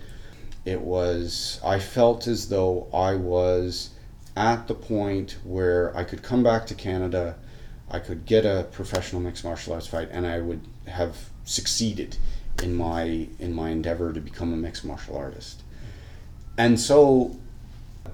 It 0.64 0.82
was 0.82 1.60
I 1.64 1.80
felt 1.80 2.28
as 2.28 2.50
though 2.50 2.88
I 2.94 3.16
was 3.16 3.92
at 4.36 4.68
the 4.68 4.76
point 4.76 5.38
where 5.44 5.96
I 5.96 6.04
could 6.04 6.24
come 6.24 6.44
back 6.44 6.66
to 6.68 6.76
Canada, 6.76 7.36
I 7.90 8.00
could 8.00 8.26
get 8.26 8.46
a 8.46 8.68
professional 8.72 9.22
mixed 9.22 9.44
martial 9.44 9.74
arts 9.74 9.88
fight, 9.88 10.10
and 10.12 10.26
I 10.26 10.40
would 10.40 10.62
have 10.88 11.30
succeeded 11.44 12.18
in 12.62 12.76
my 12.76 13.28
in 13.40 13.54
my 13.54 13.70
endeavor 13.70 14.14
to 14.14 14.20
become 14.20 14.54
a 14.54 14.58
mixed 14.58 14.86
martial 14.86 15.18
artist. 15.18 15.62
And 16.58 16.80
so 16.80 17.38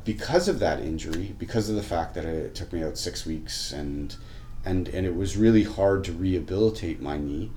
because 0.03 0.47
of 0.47 0.59
that 0.59 0.79
injury, 0.79 1.35
because 1.37 1.69
of 1.69 1.75
the 1.75 1.83
fact 1.83 2.15
that 2.15 2.25
it 2.25 2.55
took 2.55 2.73
me 2.73 2.83
out 2.83 2.97
six 2.97 3.25
weeks 3.25 3.71
and 3.71 4.15
and 4.65 4.87
and 4.89 5.05
it 5.05 5.15
was 5.15 5.37
really 5.37 5.63
hard 5.63 6.03
to 6.05 6.11
rehabilitate 6.11 7.01
my 7.01 7.17
knee. 7.17 7.51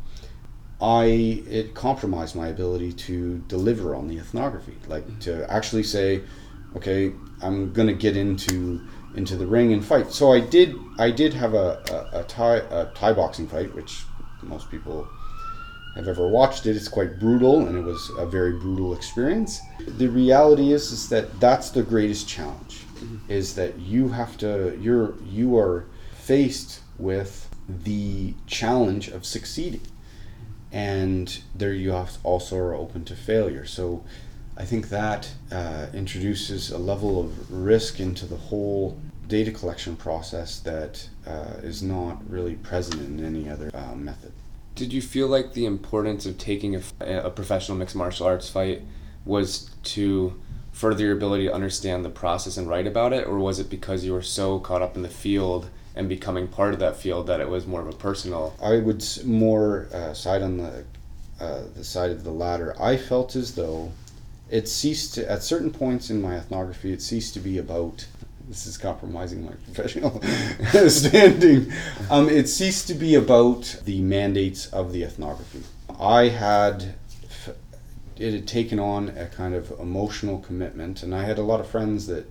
I 0.81 1.05
it 1.49 1.75
compromised 1.75 2.35
my 2.35 2.49
ability 2.49 2.93
to 2.93 3.39
deliver 3.49 3.95
on 3.95 4.09
the 4.09 4.19
ethnography, 4.19 4.77
like 4.89 5.21
to 5.21 5.51
actually 5.51 5.85
say, 5.85 6.23
okay, 6.77 7.13
I'm 7.43 7.73
gonna 7.73 7.95
get 7.95 8.17
into 8.17 8.87
into 9.15 9.37
the 9.37 9.47
ring 9.47 9.73
and 9.73 9.85
fight. 9.85 10.13
So 10.13 10.33
I 10.33 10.41
did 10.41 10.77
I 10.99 11.11
did 11.11 11.35
have 11.35 11.55
a, 11.55 11.83
a, 12.13 12.21
a 12.21 12.25
Thai 12.25 12.57
a 12.57 12.87
Thai 12.95 13.13
boxing 13.13 13.49
fight, 13.49 13.75
which 13.75 14.03
most 14.43 14.71
people 14.71 15.09
have 15.95 16.09
ever 16.09 16.29
watched 16.29 16.67
it. 16.67 16.77
It's 16.77 16.89
quite 16.89 17.19
brutal, 17.21 17.67
and 17.67 17.77
it 17.77 17.83
was 17.83 18.11
a 18.19 18.27
very 18.27 18.53
brutal 18.53 18.95
experience. 18.95 19.61
The 19.87 20.09
reality 20.09 20.73
is 20.73 20.91
is 20.91 21.09
that 21.09 21.41
that's 21.41 21.71
the 21.71 21.83
greatest 21.83 22.29
challenge, 22.29 22.81
mm-hmm. 22.97 23.19
is 23.29 23.55
that 23.55 23.79
you 23.79 24.09
have 24.09 24.37
to 24.39 24.77
you're 24.81 25.15
you 25.25 25.57
are 25.57 25.87
faced 26.13 26.81
with 26.99 27.49
the 27.67 28.35
challenge 28.47 29.09
of 29.09 29.25
succeeding 29.25 29.81
mm-hmm. 29.81 30.77
and 30.77 31.41
there 31.55 31.73
you 31.73 31.93
have 31.93 32.19
also 32.23 32.57
are 32.59 32.75
open 32.75 33.05
to 33.05 33.17
failure. 33.17 33.65
So 33.65 34.05
I 34.57 34.65
think 34.65 34.89
that 34.91 35.33
uh, 35.51 35.87
introduces 35.93 36.71
a 36.71 36.79
level 36.79 37.21
of 37.21 37.51
risk 37.51 37.99
into 38.01 38.27
the 38.27 38.37
whole 38.37 38.99
data 39.27 39.51
collection 39.51 39.97
process 39.97 40.61
that 40.61 41.09
uh, 41.27 41.55
is 41.63 41.83
not 41.83 42.29
really 42.31 42.55
present 42.55 43.01
in 43.01 43.25
any 43.25 43.49
other 43.49 43.71
uh, 43.75 43.95
method. 43.95 44.33
Did 44.75 44.93
you 44.93 45.03
feel 45.03 45.29
like 45.29 45.53
the 45.53 45.67
importance 45.67 46.27
of 46.27 46.39
taking 46.39 46.77
a, 46.77 46.83
a 47.01 47.31
professional 47.31 47.79
mixed 47.79 47.97
martial 47.97 48.27
arts 48.27 48.49
fight 48.49 48.83
was 49.25 49.71
to 49.85 50.41
further 50.73 51.05
your 51.05 51.17
ability 51.17 51.47
to 51.47 51.55
understand 51.55 52.05
the 52.05 52.11
process 52.11 52.57
and 52.57 52.69
write 52.69 52.87
about 52.87 53.13
it, 53.13 53.27
or 53.27 53.39
was 53.39 53.59
it 53.59 53.71
because 53.71 54.05
you 54.05 54.13
were 54.13 54.23
so 54.23 54.59
caught 54.59 54.83
up 54.83 54.97
in 54.97 55.03
the 55.03 55.09
field 55.09 55.71
and 55.95 56.09
becoming 56.09 56.49
part 56.49 56.75
of 56.75 56.81
that 56.81 56.97
field 56.97 57.29
that 57.29 57.41
it 57.41 57.49
was 57.49 57.67
more 57.67 57.81
of 57.81 57.87
a 57.87 57.93
personal. 57.93 58.55
I 58.61 58.79
would 58.79 59.05
more 59.25 59.89
uh, 59.93 60.13
side 60.13 60.43
on 60.43 60.59
the 60.59 60.85
uh, 61.41 61.65
the 61.75 61.85
side 61.85 62.11
of 62.11 62.25
the 62.25 62.31
latter. 62.31 62.75
I 62.81 62.97
felt 62.97 63.35
as 63.37 63.55
though 63.55 63.93
it 64.51 64.69
ceased 64.69 65.15
to, 65.15 65.31
at 65.31 65.43
certain 65.43 65.71
points 65.71 66.11
in 66.11 66.21
my 66.21 66.37
ethnography. 66.37 66.93
It 66.93 67.03
ceased 67.03 67.35
to 67.35 67.41
be 67.41 67.59
about. 67.59 68.07
This 68.47 68.67
is 68.67 68.77
compromising 68.77 69.45
my 69.45 69.53
professional 69.65 70.21
standing. 70.91 71.73
Um, 72.11 72.29
it 72.29 72.47
ceased 72.47 72.87
to 72.89 72.95
be 72.95 73.15
about 73.15 73.81
the 73.85 74.03
mandates 74.03 74.67
of 74.67 74.93
the 74.93 75.03
ethnography. 75.03 75.63
I 75.99 76.29
had 76.29 76.95
it 78.17 78.33
had 78.33 78.47
taken 78.47 78.79
on 78.79 79.09
a 79.11 79.27
kind 79.27 79.55
of 79.55 79.73
emotional 79.81 80.39
commitment, 80.39 81.03
and 81.03 81.15
I 81.15 81.25
had 81.25 81.39
a 81.39 81.43
lot 81.43 81.61
of 81.61 81.67
friends 81.67 82.07
that 82.07 82.31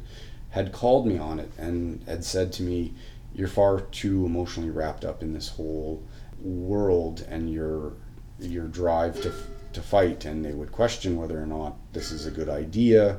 had 0.51 0.71
called 0.71 1.07
me 1.07 1.17
on 1.17 1.39
it 1.39 1.51
and 1.57 2.03
had 2.05 2.23
said 2.23 2.53
to 2.53 2.63
me, 2.63 2.93
you're 3.33 3.47
far 3.47 3.81
too 3.81 4.25
emotionally 4.25 4.69
wrapped 4.69 5.03
up 5.03 5.23
in 5.23 5.33
this 5.33 5.49
whole 5.49 6.03
world 6.39 7.25
and 7.29 7.51
your 7.51 7.93
your 8.39 8.67
drive 8.67 9.19
to 9.21 9.33
to 9.73 9.81
fight, 9.81 10.25
and 10.25 10.43
they 10.43 10.53
would 10.53 10.71
question 10.71 11.17
whether 11.17 11.41
or 11.41 11.45
not 11.45 11.75
this 11.93 12.11
is 12.11 12.25
a 12.25 12.31
good 12.31 12.49
idea. 12.49 13.17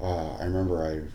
Uh, 0.00 0.32
I 0.36 0.44
remember 0.44 1.10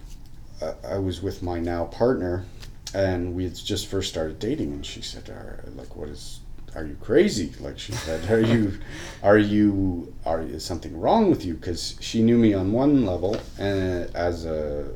I 0.61 0.67
I 0.87 0.97
was 0.97 1.21
with 1.21 1.43
my 1.43 1.59
now 1.59 1.85
partner, 1.85 2.45
and 2.93 3.35
we 3.35 3.43
had 3.43 3.55
just 3.55 3.87
first 3.87 4.09
started 4.09 4.39
dating, 4.39 4.73
and 4.73 4.85
she 4.85 5.01
said, 5.01 5.29
"Like, 5.75 5.95
what 5.95 6.09
is 6.09 6.39
are 6.75 6.85
you 6.85 6.95
crazy 7.01 7.51
like 7.59 7.79
she 7.79 7.91
said 7.91 8.29
are 8.29 8.39
you 8.39 8.77
are 9.23 9.37
you 9.37 10.13
are 10.25 10.41
is 10.41 10.63
something 10.63 10.99
wrong 10.99 11.29
with 11.29 11.45
you 11.45 11.53
because 11.55 11.95
she 11.99 12.21
knew 12.21 12.37
me 12.37 12.53
on 12.53 12.71
one 12.71 13.05
level 13.05 13.35
and 13.57 14.13
as 14.15 14.45
a 14.45 14.87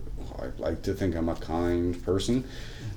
I 0.41 0.47
like 0.57 0.81
to 0.83 0.93
think 0.93 1.15
I'm 1.15 1.29
a 1.29 1.35
kind 1.35 2.01
person 2.03 2.43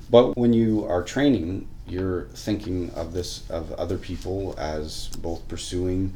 but 0.09 0.37
when 0.37 0.53
you 0.53 0.85
are 0.85 1.03
training, 1.03 1.67
you're 1.87 2.25
thinking 2.33 2.91
of 2.91 3.13
this 3.13 3.49
of 3.49 3.71
other 3.73 3.97
people 3.97 4.55
as 4.57 5.09
both 5.17 5.47
pursuing 5.47 6.13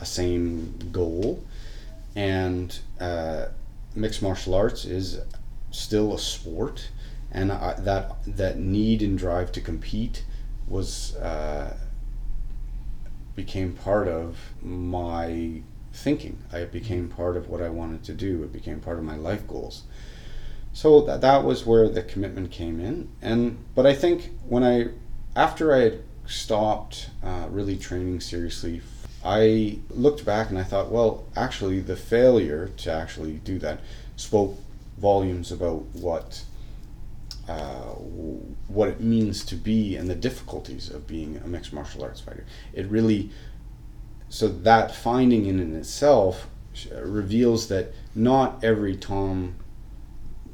a 0.00 0.06
same 0.06 0.74
goal, 0.92 1.42
and 2.14 2.78
uh, 3.00 3.46
mixed 3.94 4.22
martial 4.22 4.54
arts 4.54 4.84
is 4.84 5.20
still 5.70 6.14
a 6.14 6.18
sport, 6.18 6.90
and 7.32 7.50
I, 7.50 7.74
that 7.80 8.16
that 8.26 8.58
need 8.58 9.02
and 9.02 9.18
drive 9.18 9.50
to 9.52 9.60
compete 9.60 10.24
was 10.68 11.16
uh, 11.16 11.76
became 13.34 13.72
part 13.72 14.06
of 14.06 14.38
my 14.62 15.62
thinking. 15.92 16.38
I 16.52 16.64
became 16.64 17.08
part 17.08 17.36
of 17.36 17.48
what 17.48 17.60
I 17.60 17.68
wanted 17.68 18.04
to 18.04 18.14
do. 18.14 18.44
It 18.44 18.52
became 18.52 18.80
part 18.80 18.98
of 18.98 19.04
my 19.04 19.16
life 19.16 19.46
goals 19.48 19.82
so 20.72 21.00
that, 21.02 21.20
that 21.20 21.44
was 21.44 21.66
where 21.66 21.88
the 21.88 22.02
commitment 22.02 22.50
came 22.50 22.80
in. 22.80 23.08
And 23.20 23.58
but 23.74 23.86
i 23.86 23.94
think 23.94 24.30
when 24.48 24.64
i 24.64 24.88
after 25.36 25.74
i 25.74 25.78
had 25.78 26.02
stopped 26.26 27.10
uh, 27.22 27.46
really 27.50 27.76
training 27.76 28.20
seriously 28.20 28.80
i 29.24 29.78
looked 29.90 30.24
back 30.24 30.50
and 30.50 30.58
i 30.58 30.62
thought 30.62 30.90
well 30.90 31.24
actually 31.36 31.80
the 31.80 31.96
failure 31.96 32.70
to 32.76 32.92
actually 32.92 33.34
do 33.44 33.58
that 33.58 33.80
spoke 34.16 34.58
volumes 34.98 35.50
about 35.50 35.82
what 35.94 36.44
uh, 37.48 37.94
what 38.68 38.88
it 38.88 39.00
means 39.00 39.44
to 39.44 39.56
be 39.56 39.96
and 39.96 40.08
the 40.08 40.14
difficulties 40.14 40.88
of 40.88 41.06
being 41.06 41.36
a 41.44 41.48
mixed 41.48 41.72
martial 41.72 42.04
arts 42.04 42.20
fighter. 42.20 42.46
It 42.72 42.86
really 42.86 43.30
so 44.28 44.48
that 44.48 44.94
finding 44.94 45.46
in, 45.46 45.60
in 45.60 45.74
itself 45.74 46.46
reveals 46.94 47.68
that 47.68 47.92
not 48.14 48.62
every 48.64 48.96
tom 48.96 49.56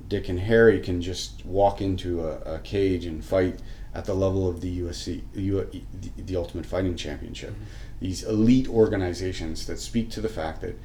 Dick 0.09 0.29
and 0.29 0.41
Harry 0.41 0.81
can 0.81 1.01
just 1.03 1.45
walk 1.45 1.81
into 1.81 2.27
a, 2.27 2.39
a 2.55 2.59
cage 2.61 3.05
and 3.05 3.25
fight 3.25 3.61
at 3.95 4.05
the 4.05 4.15
level 4.15 4.49
of 4.49 4.61
the 4.61 4.81
UFC, 4.81 5.23
the, 5.33 5.81
the 6.17 6.37
Ultimate 6.37 6.67
Fighting 6.67 6.97
Championship. 6.97 7.51
Mm-hmm. 7.51 7.65
These 8.01 8.25
elite 8.25 8.69
organizations 8.69 9.67
that 9.67 9.79
speak 9.79 10.11
to 10.11 10.21
the 10.21 10.29
fact 10.29 10.61
that 10.61 10.79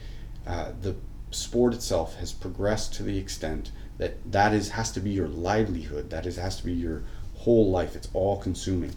uh, 0.47 0.71
the 0.81 0.95
sport 1.31 1.73
itself 1.73 2.15
has 2.17 2.31
progressed 2.31 2.93
to 2.95 3.03
the 3.03 3.17
extent 3.17 3.71
that 3.97 4.31
that 4.31 4.53
is 4.53 4.69
has 4.69 4.91
to 4.91 4.99
be 4.99 5.11
your 5.11 5.27
livelihood. 5.27 6.09
That 6.09 6.25
is 6.25 6.37
has 6.37 6.57
to 6.57 6.65
be 6.65 6.73
your 6.73 7.03
whole 7.35 7.69
life. 7.69 7.95
It's 7.95 8.09
all 8.13 8.37
consuming. 8.37 8.93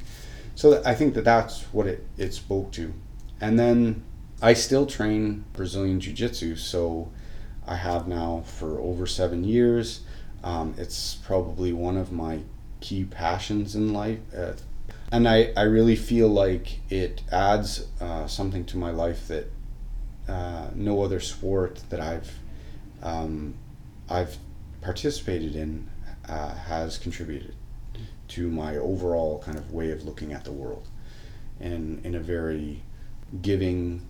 So 0.54 0.82
I 0.84 0.94
think 0.94 1.14
that 1.14 1.24
that's 1.24 1.64
what 1.72 1.86
it, 1.86 2.06
it 2.16 2.32
spoke 2.32 2.72
to. 2.72 2.94
And 3.40 3.58
then 3.58 4.02
I 4.40 4.54
still 4.54 4.86
train 4.86 5.44
Brazilian 5.52 6.00
Jiu 6.00 6.14
Jitsu. 6.14 6.56
So 6.56 7.10
I 7.66 7.76
have 7.76 8.08
now 8.08 8.42
for 8.46 8.80
over 8.80 9.06
seven 9.06 9.44
years. 9.44 10.00
Um, 10.46 10.74
it's 10.78 11.16
probably 11.16 11.72
one 11.72 11.96
of 11.96 12.12
my 12.12 12.38
key 12.78 13.02
passions 13.02 13.74
in 13.74 13.92
life. 13.92 14.20
Uh, 14.32 14.52
and 15.10 15.28
I, 15.28 15.52
I 15.56 15.62
really 15.62 15.96
feel 15.96 16.28
like 16.28 16.78
it 16.88 17.22
adds 17.32 17.88
uh, 18.00 18.28
something 18.28 18.64
to 18.66 18.76
my 18.76 18.92
life 18.92 19.26
that 19.26 19.52
uh, 20.28 20.68
no 20.72 21.02
other 21.02 21.18
sport 21.18 21.82
that 21.90 22.00
I've 22.00 22.32
um, 23.02 23.54
I've 24.08 24.36
participated 24.82 25.56
in 25.56 25.90
uh, 26.28 26.54
has 26.54 26.96
contributed 26.96 27.54
to 28.28 28.48
my 28.48 28.76
overall 28.76 29.42
kind 29.44 29.58
of 29.58 29.72
way 29.72 29.90
of 29.90 30.04
looking 30.04 30.32
at 30.32 30.44
the 30.44 30.52
world, 30.52 30.86
and 31.58 32.04
in 32.06 32.14
a 32.14 32.20
very 32.20 32.82
giving, 33.42 34.06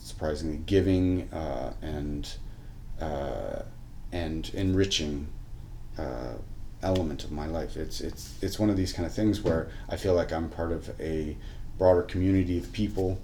surprisingly 0.00 0.58
giving 0.64 1.30
uh, 1.32 1.74
and 1.82 2.28
uh, 3.00 3.62
and 4.16 4.50
enriching 4.54 5.28
uh, 5.98 6.34
element 6.82 7.24
of 7.24 7.32
my 7.32 7.46
life. 7.46 7.76
It's 7.76 8.00
it's 8.00 8.34
it's 8.40 8.58
one 8.58 8.70
of 8.70 8.76
these 8.76 8.92
kind 8.92 9.06
of 9.06 9.14
things 9.14 9.42
where 9.42 9.68
I 9.88 9.96
feel 9.96 10.14
like 10.14 10.32
I'm 10.32 10.48
part 10.48 10.72
of 10.72 10.82
a 11.00 11.36
broader 11.78 12.02
community 12.02 12.58
of 12.58 12.72
people, 12.72 13.20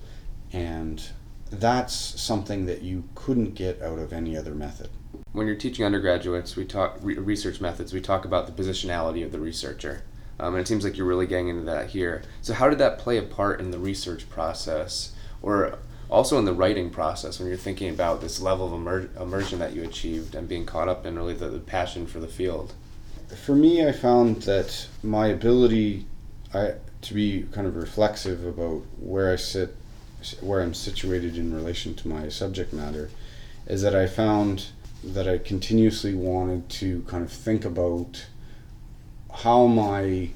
and 0.53 1.03
that's 1.51 1.95
something 2.21 2.67
that 2.67 2.83
you 2.83 3.05
couldn't 3.15 3.55
get 3.55 3.81
out 3.83 3.99
of 3.99 4.13
any 4.13 4.37
other 4.37 4.55
method. 4.55 4.91
When 5.33 5.47
you're 5.47 5.57
teaching 5.57 5.85
undergraduates, 5.85 6.57
we 6.57 6.65
talk 6.65 6.99
re- 7.01 7.17
research 7.17 7.61
methods. 7.61 7.93
We 7.93 8.01
talk 8.01 8.25
about 8.25 8.47
the 8.47 8.63
positionality 8.63 9.25
of 9.25 9.33
the 9.33 9.41
researcher, 9.41 10.03
um, 10.39 10.55
and 10.55 10.63
it 10.63 10.69
seems 10.69 10.85
like 10.85 10.97
you're 10.97 11.07
really 11.07 11.27
getting 11.27 11.49
into 11.49 11.65
that 11.65 11.91
here. 11.91 12.23
So, 12.43 12.53
how 12.53 12.69
did 12.69 12.79
that 12.81 12.99
play 12.99 13.17
a 13.17 13.23
part 13.23 13.61
in 13.61 13.71
the 13.71 13.79
research 13.79 14.29
process, 14.29 15.13
or 15.41 15.79
also 16.13 16.39
in 16.39 16.45
the 16.45 16.53
writing 16.53 16.91
process 16.91 17.39
when 17.39 17.49
you're 17.49 17.57
thinking 17.57 17.89
about 17.89 18.21
this 18.21 18.39
level 18.39 18.67
of 18.67 18.75
immer- 18.75 19.09
immersion 19.19 19.59
that 19.59 19.73
you 19.73 19.83
achieved 19.83 20.35
and 20.35 20.47
being 20.47 20.67
caught 20.67 20.87
up 20.87 21.07
in 21.07 21.17
really 21.17 21.35
the, 21.35 21.49
the 21.49 21.59
passion 21.59 22.07
for 22.07 22.21
the 22.21 22.29
field? 22.29 22.75
For 23.45 23.55
me, 23.55 23.87
I 23.87 23.93
found 23.93 24.43
that 24.43 24.89
my 25.03 25.29
ability 25.29 26.05
I, 26.53 26.75
to 27.01 27.15
be 27.15 27.47
kind 27.51 27.67
of 27.67 27.77
reflexive 27.77 28.45
about 28.45 28.83
where 29.01 29.33
I 29.33 29.37
sit, 29.37 29.75
where 30.43 30.61
I'm 30.61 30.75
situated 30.75 31.39
in 31.39 31.55
relation 31.55 31.95
to 31.95 32.09
my 32.09 32.29
subject 32.29 32.75
matter, 32.75 33.11
is 33.67 33.81
that 33.81 33.97
I 33.97 34.07
found 34.07 34.67
that 35.03 35.27
I 35.27 35.39
continuously 35.39 36.15
wanted 36.15 36.69
to 36.69 37.03
kind 37.09 37.25
of 37.25 37.33
think 37.33 37.65
about 37.65 38.27
how 39.33 39.67
my 39.67 40.29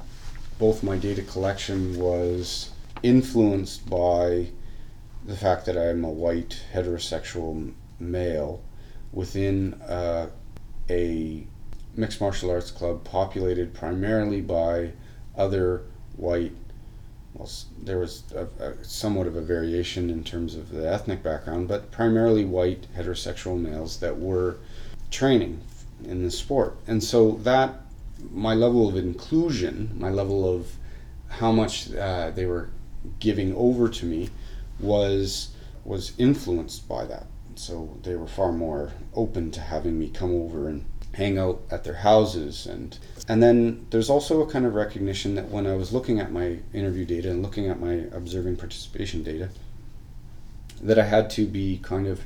both 0.59 0.83
my 0.83 0.97
data 0.97 1.21
collection 1.21 1.99
was 1.99 2.71
influenced 3.03 3.89
by 3.91 4.49
the 5.27 5.37
fact 5.37 5.67
that 5.67 5.77
I'm 5.77 6.05
a 6.05 6.11
white 6.11 6.62
heterosexual 6.73 7.75
male 7.99 8.62
within 9.12 9.81
a 9.89 10.29
a 10.89 11.47
mixed 11.97 12.21
martial 12.21 12.51
arts 12.51 12.71
club 12.71 13.03
populated 13.05 13.75
primarily 13.75 14.41
by 14.41 14.93
other 15.37 15.83
white 16.17 16.53
well, 17.35 17.51
there 17.83 17.99
was 17.99 18.23
a, 18.35 18.47
a, 18.65 18.85
somewhat 18.85 19.27
of 19.27 19.37
a 19.37 19.43
variation 19.43 20.09
in 20.09 20.25
terms 20.25 20.55
of 20.55 20.71
the 20.71 20.91
ethnic 20.91 21.23
background, 21.23 21.69
but 21.69 21.91
primarily 21.91 22.47
white 22.47 22.87
heterosexual 22.97 23.61
males 23.61 24.01
that 24.01 24.19
were 24.19 24.57
training 25.11 25.61
in 26.05 26.23
the 26.23 26.31
sport. 26.31 26.79
And 26.87 27.05
so 27.05 27.33
that, 27.43 27.83
my 28.31 28.55
level 28.55 28.89
of 28.89 28.97
inclusion, 28.97 29.95
my 29.99 30.09
level 30.09 30.49
of 30.49 30.77
how 31.29 31.53
much 31.53 31.93
uh, 31.95 32.31
they 32.31 32.47
were 32.47 32.71
giving 33.19 33.55
over 33.55 33.89
to 33.89 34.07
me 34.07 34.31
was 34.81 35.51
was 35.85 36.12
influenced 36.19 36.89
by 36.89 37.05
that. 37.07 37.27
So 37.55 37.97
they 38.03 38.17
were 38.17 38.27
far 38.27 38.53
more 38.53 38.93
open 39.15 39.51
to 39.53 39.61
having 39.61 39.99
me 39.99 40.09
come 40.09 40.35
over 40.35 40.69
and 40.69 40.85
hang 41.17 41.39
out 41.39 41.62
at 41.71 41.83
their 41.83 41.95
houses 41.95 42.67
and 42.67 42.99
and 43.27 43.43
then 43.43 43.87
there's 43.89 44.11
also 44.11 44.43
a 44.43 44.51
kind 44.51 44.67
of 44.67 44.75
recognition 44.75 45.35
that 45.35 45.49
when 45.49 45.67
I 45.67 45.75
was 45.75 45.91
looking 45.91 46.21
at 46.21 46.31
my 46.31 46.59
interview 46.75 47.07
data 47.07 47.31
and 47.31 47.43
looking 47.43 47.69
at 47.69 47.81
my 47.81 48.05
observing 48.12 48.57
participation 48.57 49.23
data 49.23 49.49
that 50.83 50.99
I 50.99 51.05
had 51.05 51.31
to 51.31 51.47
be 51.47 51.81
kind 51.83 52.07
of 52.07 52.21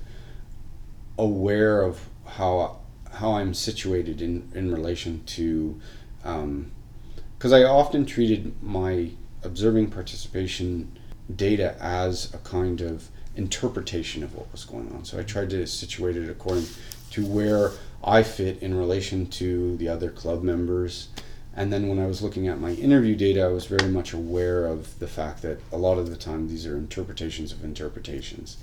aware 1.16 1.82
of 1.82 2.08
how 2.26 2.80
how 3.12 3.34
I'm 3.34 3.54
situated 3.54 4.20
in 4.20 4.50
in 4.56 4.72
relation 4.72 5.22
to 5.36 5.80
because 6.18 7.52
um, 7.52 7.54
I 7.54 7.62
often 7.62 8.04
treated 8.04 8.60
my 8.60 9.10
observing 9.44 9.90
participation 9.90 10.98
data 11.36 11.76
as 11.80 12.32
a 12.34 12.38
kind 12.38 12.80
of 12.80 13.08
interpretation 13.36 14.22
of 14.22 14.34
what 14.34 14.50
was 14.52 14.64
going 14.64 14.90
on. 14.92 15.04
So 15.04 15.18
I 15.18 15.22
tried 15.22 15.50
to 15.50 15.66
situate 15.66 16.16
it 16.16 16.28
according 16.28 16.66
to 17.12 17.24
where 17.26 17.72
I 18.02 18.22
fit 18.22 18.62
in 18.62 18.74
relation 18.74 19.26
to 19.26 19.76
the 19.76 19.88
other 19.88 20.10
club 20.10 20.42
members. 20.42 21.08
And 21.54 21.72
then 21.72 21.88
when 21.88 21.98
I 21.98 22.06
was 22.06 22.22
looking 22.22 22.48
at 22.48 22.60
my 22.60 22.72
interview 22.72 23.14
data, 23.14 23.42
I 23.44 23.48
was 23.48 23.66
very 23.66 23.90
much 23.90 24.12
aware 24.12 24.66
of 24.66 24.98
the 24.98 25.08
fact 25.08 25.42
that 25.42 25.60
a 25.72 25.76
lot 25.76 25.98
of 25.98 26.08
the 26.08 26.16
time 26.16 26.48
these 26.48 26.66
are 26.66 26.76
interpretations 26.76 27.52
of 27.52 27.64
interpretations. 27.64 28.58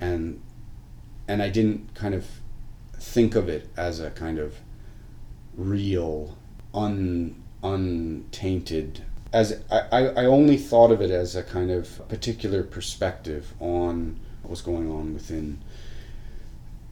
And 0.00 0.40
and 1.26 1.42
I 1.42 1.50
didn't 1.50 1.94
kind 1.94 2.14
of 2.14 2.26
think 2.94 3.34
of 3.34 3.48
it 3.48 3.68
as 3.76 4.00
a 4.00 4.10
kind 4.10 4.38
of 4.38 4.56
real, 5.56 6.36
un 6.72 7.42
untainted 7.62 9.02
as 9.32 9.62
I, 9.70 10.06
I 10.06 10.24
only 10.24 10.56
thought 10.56 10.90
of 10.90 11.02
it 11.02 11.10
as 11.10 11.36
a 11.36 11.42
kind 11.42 11.70
of 11.70 12.06
particular 12.08 12.62
perspective 12.62 13.52
on 13.60 14.18
what 14.42 14.50
was 14.50 14.62
going 14.62 14.90
on 14.90 15.14
within 15.14 15.62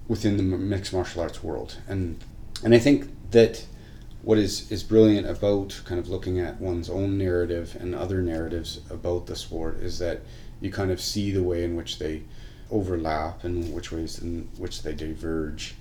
within 0.08 0.36
the 0.36 0.42
mixed 0.42 0.92
martial 0.92 1.22
arts 1.22 1.42
world. 1.42 1.78
And 1.88 2.22
and 2.62 2.74
I 2.74 2.78
think 2.78 3.10
that 3.30 3.64
what 4.22 4.38
is 4.38 4.70
is 4.70 4.82
brilliant 4.82 5.26
about 5.26 5.80
kind 5.84 5.98
of 5.98 6.08
looking 6.08 6.38
at 6.38 6.60
one's 6.60 6.90
own 6.90 7.16
narrative 7.16 7.76
and 7.80 7.94
other 7.94 8.20
narratives 8.20 8.80
about 8.90 9.26
the 9.26 9.36
sport 9.36 9.78
is 9.78 9.98
that 10.00 10.20
you 10.60 10.70
kind 10.70 10.90
of 10.90 11.00
see 11.00 11.30
the 11.30 11.42
way 11.42 11.64
in 11.64 11.76
which 11.76 11.98
they 11.98 12.22
overlap 12.70 13.44
and 13.44 13.72
which 13.72 13.92
ways 13.92 14.18
in 14.18 14.48
which 14.58 14.82
they 14.82 14.92
diverge 14.92 15.74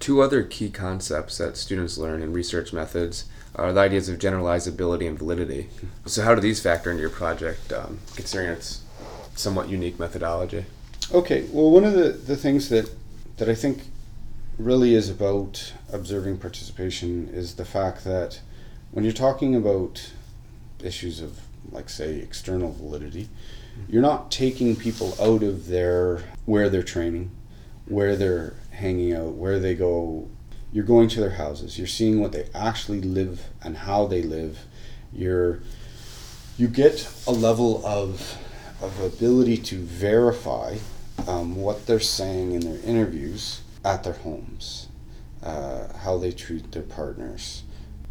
two 0.00 0.20
other 0.20 0.42
key 0.42 0.70
concepts 0.70 1.38
that 1.38 1.56
students 1.56 1.98
learn 1.98 2.22
in 2.22 2.32
research 2.32 2.72
methods 2.72 3.26
are 3.54 3.72
the 3.72 3.80
ideas 3.80 4.08
of 4.08 4.18
generalizability 4.18 5.08
and 5.08 5.18
validity. 5.18 5.68
So, 6.04 6.22
how 6.22 6.34
do 6.34 6.40
these 6.40 6.60
factor 6.60 6.90
into 6.90 7.00
your 7.00 7.10
project, 7.10 7.72
um, 7.72 7.98
considering 8.14 8.50
its 8.50 8.82
somewhat 9.34 9.68
unique 9.68 9.98
methodology? 9.98 10.64
Okay, 11.12 11.46
well, 11.50 11.70
one 11.70 11.84
of 11.84 11.94
the, 11.94 12.10
the 12.10 12.36
things 12.36 12.68
that, 12.68 12.90
that 13.38 13.48
I 13.48 13.54
think 13.54 13.82
really 14.58 14.94
is 14.94 15.08
about 15.08 15.72
observing 15.92 16.38
participation 16.38 17.28
is 17.32 17.54
the 17.54 17.64
fact 17.64 18.04
that 18.04 18.40
when 18.90 19.04
you're 19.04 19.12
talking 19.12 19.54
about 19.54 20.12
issues 20.82 21.20
of, 21.20 21.40
like, 21.70 21.88
say, 21.88 22.16
external 22.16 22.72
validity, 22.72 23.28
you're 23.88 24.02
not 24.02 24.30
taking 24.30 24.74
people 24.74 25.14
out 25.20 25.42
of 25.42 25.66
their 25.68 26.22
where 26.44 26.68
they're 26.68 26.82
training, 26.82 27.30
where 27.86 28.16
they're 28.16 28.54
hanging 28.76 29.14
out, 29.14 29.34
where 29.34 29.58
they 29.58 29.74
go. 29.74 30.28
You're 30.72 30.84
going 30.84 31.08
to 31.10 31.20
their 31.20 31.30
houses. 31.30 31.78
You're 31.78 31.86
seeing 31.86 32.20
what 32.20 32.32
they 32.32 32.48
actually 32.54 33.00
live 33.00 33.48
and 33.62 33.76
how 33.76 34.06
they 34.06 34.22
live. 34.22 34.58
You're 35.12 35.60
you 36.58 36.68
get 36.68 37.12
a 37.26 37.32
level 37.32 37.84
of 37.86 38.38
of 38.82 39.00
ability 39.00 39.56
to 39.56 39.78
verify 39.78 40.76
um, 41.26 41.56
what 41.56 41.86
they're 41.86 42.00
saying 42.00 42.52
in 42.52 42.60
their 42.60 42.78
interviews 42.84 43.62
at 43.84 44.04
their 44.04 44.12
homes, 44.12 44.88
uh, 45.42 45.96
how 45.98 46.18
they 46.18 46.32
treat 46.32 46.72
their 46.72 46.82
partners. 46.82 47.62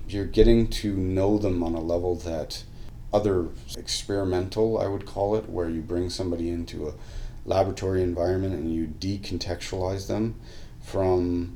You're 0.08 0.26
getting 0.26 0.68
to 0.70 0.96
know 0.96 1.38
them 1.38 1.64
on 1.64 1.76
a 1.76 1.82
level 1.82 2.16
that 2.18 2.64
other 3.14 3.48
experimental, 3.78 4.80
I 4.80 4.88
would 4.88 5.06
call 5.06 5.36
it, 5.36 5.50
where 5.50 5.70
you 5.70 5.82
bring 5.82 6.10
somebody 6.10 6.50
into 6.50 6.88
a 6.88 6.94
laboratory 7.46 8.02
environment 8.02 8.54
and 8.56 8.74
you 8.74 8.88
decontextualize 9.00 10.08
them 10.08 10.36
from 10.82 11.56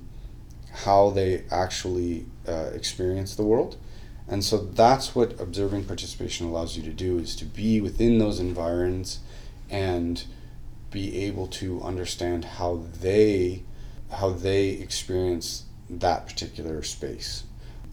how 0.72 1.10
they 1.10 1.44
actually 1.52 2.26
uh, 2.48 2.70
experience 2.74 3.36
the 3.36 3.44
world. 3.44 3.78
And 4.28 4.44
so 4.44 4.58
that's 4.58 5.16
what 5.16 5.40
observing 5.40 5.86
participation 5.86 6.48
allows 6.48 6.78
you 6.78 6.84
to 6.84 6.94
do 6.94 7.18
is 7.18 7.36
to 7.38 7.46
be 7.46 7.82
within 7.82 8.20
those 8.20 8.40
environs 8.40 9.20
and 9.70 10.24
be 10.92 11.26
able 11.26 11.48
to 11.48 11.82
understand 11.82 12.46
how 12.46 12.84
they 13.02 13.64
how 14.12 14.32
they 14.32 14.70
experience 14.70 15.66
that 15.88 16.26
particular 16.26 16.82
space 16.82 17.44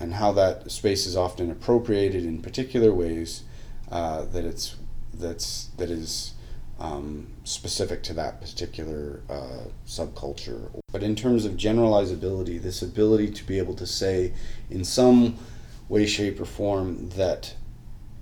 and 0.00 0.14
how 0.14 0.32
that 0.32 0.70
space 0.70 1.06
is 1.06 1.16
often 1.16 1.50
appropriated 1.50 2.24
in 2.24 2.40
particular 2.40 2.92
ways 2.92 3.42
uh, 3.90 4.24
that 4.26 4.44
it's 4.44 4.76
that's 5.12 5.66
that 5.76 5.90
is 5.90 6.32
um, 6.78 7.26
specific 7.44 8.02
to 8.04 8.12
that 8.14 8.40
particular 8.40 9.20
uh, 9.30 9.64
subculture. 9.86 10.68
But 10.92 11.02
in 11.02 11.14
terms 11.14 11.44
of 11.44 11.52
generalizability, 11.52 12.60
this 12.60 12.82
ability 12.82 13.30
to 13.32 13.44
be 13.44 13.58
able 13.58 13.74
to 13.74 13.86
say 13.86 14.32
in 14.70 14.84
some 14.84 15.36
way, 15.88 16.06
shape, 16.06 16.40
or 16.40 16.44
form 16.44 17.10
that 17.10 17.54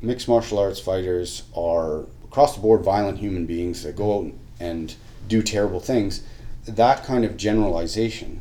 mixed 0.01 0.29
martial 0.29 0.59
arts 0.59 0.81
fighters 0.81 1.45
are 1.57 2.05
across 2.25 2.55
the 2.55 2.61
board 2.61 2.83
violent 2.83 3.19
human 3.19 3.47
beings 3.47 3.83
that 3.83 3.97
go 3.97 4.19
out 4.19 4.33
and 4.61 4.95
do 5.29 5.43
terrible 5.43 5.81
things, 5.81 6.23
that 6.67 7.05
kind 7.05 7.25
of 7.25 7.37
generalization. 7.37 8.41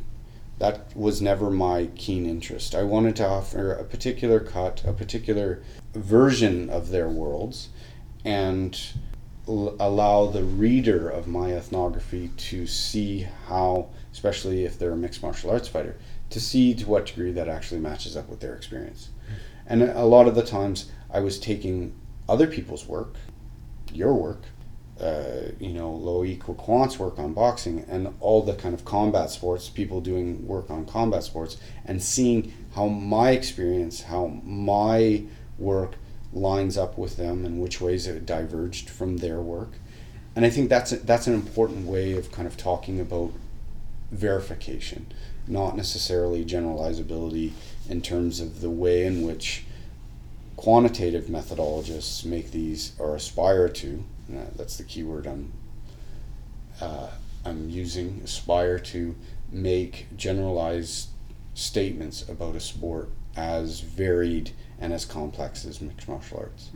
That 0.59 0.95
was 0.95 1.21
never 1.21 1.49
my 1.49 1.87
keen 1.95 2.25
interest. 2.25 2.75
I 2.75 2.83
wanted 2.83 3.15
to 3.17 3.27
offer 3.27 3.73
a 3.73 3.83
particular 3.83 4.39
cut, 4.39 4.83
a 4.85 4.93
particular 4.93 5.61
version 5.93 6.69
of 6.69 6.89
their 6.89 7.09
worlds, 7.09 7.69
and 8.23 8.79
allow 9.47 10.27
the 10.27 10.43
reader 10.43 11.09
of 11.09 11.27
my 11.27 11.51
ethnography 11.51 12.29
to 12.37 12.65
see 12.65 13.27
how, 13.47 13.89
especially 14.11 14.63
if 14.63 14.79
they're 14.79 14.91
a 14.91 14.97
mixed 14.97 15.21
martial 15.21 15.51
arts 15.51 15.67
fighter, 15.67 15.97
to 16.29 16.39
see 16.39 16.73
to 16.73 16.87
what 16.87 17.05
degree 17.05 17.31
that 17.31 17.47
actually 17.47 17.79
matches 17.79 18.15
up 18.15 18.29
with 18.29 18.39
their 18.39 18.55
experience. 18.55 19.09
And 19.65 19.83
a 19.83 20.05
lot 20.05 20.27
of 20.27 20.35
the 20.35 20.43
times 20.43 20.91
I 21.11 21.19
was 21.19 21.39
taking 21.39 21.93
other 22.27 22.47
people's 22.47 22.87
work, 22.87 23.15
your 23.91 24.13
work, 24.13 24.43
uh, 24.99 25.51
you 25.59 25.73
know, 25.73 25.91
Loic 25.91 26.39
Wacquant's 26.39 26.99
work 26.99 27.19
on 27.19 27.33
boxing 27.33 27.85
and 27.89 28.13
all 28.19 28.41
the 28.41 28.53
kind 28.53 28.73
of 28.73 28.85
combat 28.85 29.29
sports, 29.29 29.67
people 29.67 30.01
doing 30.01 30.47
work 30.47 30.69
on 30.69 30.85
combat 30.85 31.23
sports, 31.23 31.57
and 31.85 32.01
seeing 32.01 32.53
how 32.75 32.87
my 32.87 33.31
experience, 33.31 34.03
how 34.03 34.39
my 34.43 35.23
work 35.57 35.95
lines 36.33 36.77
up 36.77 36.97
with 36.97 37.17
them 37.17 37.45
and 37.45 37.61
which 37.61 37.79
ways 37.79 38.07
it 38.07 38.25
diverged 38.25 38.89
from 38.89 39.17
their 39.17 39.39
work. 39.39 39.73
And 40.35 40.45
I 40.45 40.49
think 40.49 40.69
that's 40.69 40.91
a, 40.91 40.97
that's 40.97 41.27
an 41.27 41.33
important 41.33 41.85
way 41.85 42.13
of 42.13 42.31
kind 42.31 42.47
of 42.47 42.57
talking 42.57 42.99
about 42.99 43.31
verification, 44.11 45.07
not 45.47 45.75
necessarily 45.75 46.43
generalizability 46.43 47.51
in 47.89 48.01
terms 48.01 48.39
of 48.39 48.61
the 48.61 48.69
way 48.69 49.05
in 49.05 49.25
which 49.25 49.65
quantitative 50.55 51.25
methodologists 51.25 52.23
make 52.25 52.51
these 52.51 52.93
or 52.99 53.15
aspire 53.15 53.67
to. 53.67 54.03
that's 54.55 54.77
the 54.77 54.83
key 54.83 55.03
word 55.03 55.27
I'm 55.27 55.51
uh, 56.81 57.09
I'm 57.45 57.69
using. 57.69 58.21
Aspire 58.23 58.79
to 58.79 59.15
make 59.51 60.07
generalized 60.15 61.09
statements 61.53 62.27
about 62.27 62.55
a 62.55 62.59
sport 62.59 63.09
as 63.35 63.81
varied 63.81 64.51
and 64.83 64.91
as 64.91 65.05
complex 65.05 65.63
as 65.65 65.79
mixed 65.79 66.09
martial 66.09 66.39
arts. 66.39 66.69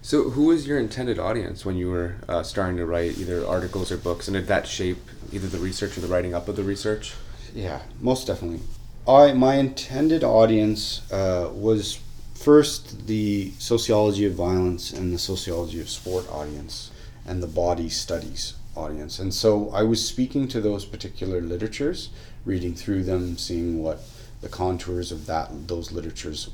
So, 0.00 0.30
who 0.30 0.44
was 0.46 0.66
your 0.66 0.78
intended 0.78 1.18
audience 1.18 1.64
when 1.64 1.76
you 1.76 1.90
were 1.90 2.14
uh, 2.28 2.44
starting 2.44 2.76
to 2.76 2.86
write 2.86 3.18
either 3.18 3.44
articles 3.44 3.90
or 3.90 3.96
books, 3.96 4.28
and 4.28 4.36
did 4.36 4.46
that 4.46 4.66
shape 4.66 4.98
either 5.32 5.48
the 5.48 5.58
research 5.58 5.98
or 5.98 6.00
the 6.00 6.06
writing 6.06 6.34
up 6.34 6.48
of 6.48 6.54
the 6.54 6.62
research? 6.62 7.14
Yeah, 7.52 7.82
most 8.00 8.28
definitely. 8.28 8.60
I 9.06 9.32
my 9.32 9.56
intended 9.56 10.22
audience 10.22 11.02
uh, 11.12 11.50
was 11.52 11.98
first 12.34 13.08
the 13.08 13.52
sociology 13.58 14.24
of 14.24 14.34
violence 14.34 14.92
and 14.92 15.12
the 15.12 15.18
sociology 15.18 15.80
of 15.80 15.88
sport 15.88 16.28
audience, 16.30 16.92
and 17.26 17.42
the 17.42 17.48
body 17.48 17.88
studies 17.88 18.54
audience, 18.76 19.18
and 19.18 19.34
so 19.34 19.70
I 19.70 19.82
was 19.82 20.06
speaking 20.06 20.46
to 20.48 20.60
those 20.60 20.84
particular 20.84 21.40
literatures, 21.40 22.10
reading 22.44 22.74
through 22.74 23.02
them, 23.02 23.36
seeing 23.36 23.82
what 23.82 24.00
the 24.40 24.48
contours 24.48 25.12
of 25.12 25.26
that 25.26 25.68
those 25.68 25.92
literatures 25.92 26.50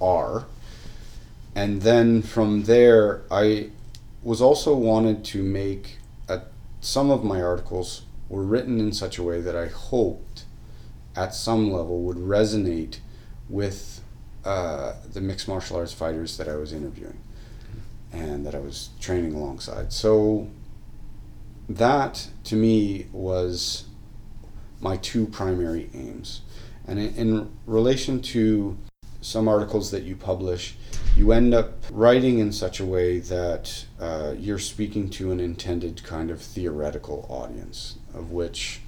are. 0.00 0.46
And 1.54 1.82
then 1.82 2.22
from 2.22 2.64
there, 2.64 3.22
I 3.30 3.70
was 4.22 4.42
also 4.42 4.74
wanted 4.74 5.24
to 5.26 5.42
make 5.42 5.98
a, 6.28 6.42
some 6.80 7.10
of 7.10 7.24
my 7.24 7.40
articles 7.40 8.02
were 8.28 8.42
written 8.42 8.80
in 8.80 8.92
such 8.92 9.18
a 9.18 9.22
way 9.22 9.40
that 9.40 9.56
I 9.56 9.68
hoped 9.68 10.44
at 11.14 11.34
some 11.34 11.72
level 11.72 12.02
would 12.02 12.16
resonate 12.16 12.98
with 13.48 14.02
uh, 14.44 14.94
the 15.12 15.20
mixed 15.20 15.48
martial 15.48 15.76
arts 15.76 15.92
fighters 15.92 16.36
that 16.36 16.48
I 16.48 16.56
was 16.56 16.72
interviewing 16.72 17.18
and 18.12 18.46
that 18.46 18.54
I 18.54 18.58
was 18.58 18.90
training 19.00 19.34
alongside. 19.34 19.92
So 19.92 20.48
that 21.68 22.28
to 22.44 22.56
me 22.56 23.06
was 23.12 23.84
my 24.80 24.96
two 24.96 25.26
primary 25.26 25.90
aims. 25.94 26.42
And 26.86 26.98
in, 26.98 27.14
in 27.14 27.50
relation 27.66 28.22
to 28.22 28.76
some 29.26 29.48
articles 29.48 29.90
that 29.90 30.04
you 30.04 30.14
publish, 30.14 30.76
you 31.16 31.32
end 31.32 31.52
up 31.52 31.72
writing 31.90 32.38
in 32.38 32.52
such 32.52 32.78
a 32.78 32.86
way 32.86 33.18
that 33.18 33.84
uh, 33.98 34.32
you're 34.38 34.58
speaking 34.58 35.10
to 35.10 35.32
an 35.32 35.40
intended 35.40 36.00
kind 36.04 36.30
of 36.30 36.40
theoretical 36.40 37.26
audience, 37.28 37.96
of 38.14 38.30
which 38.30 38.80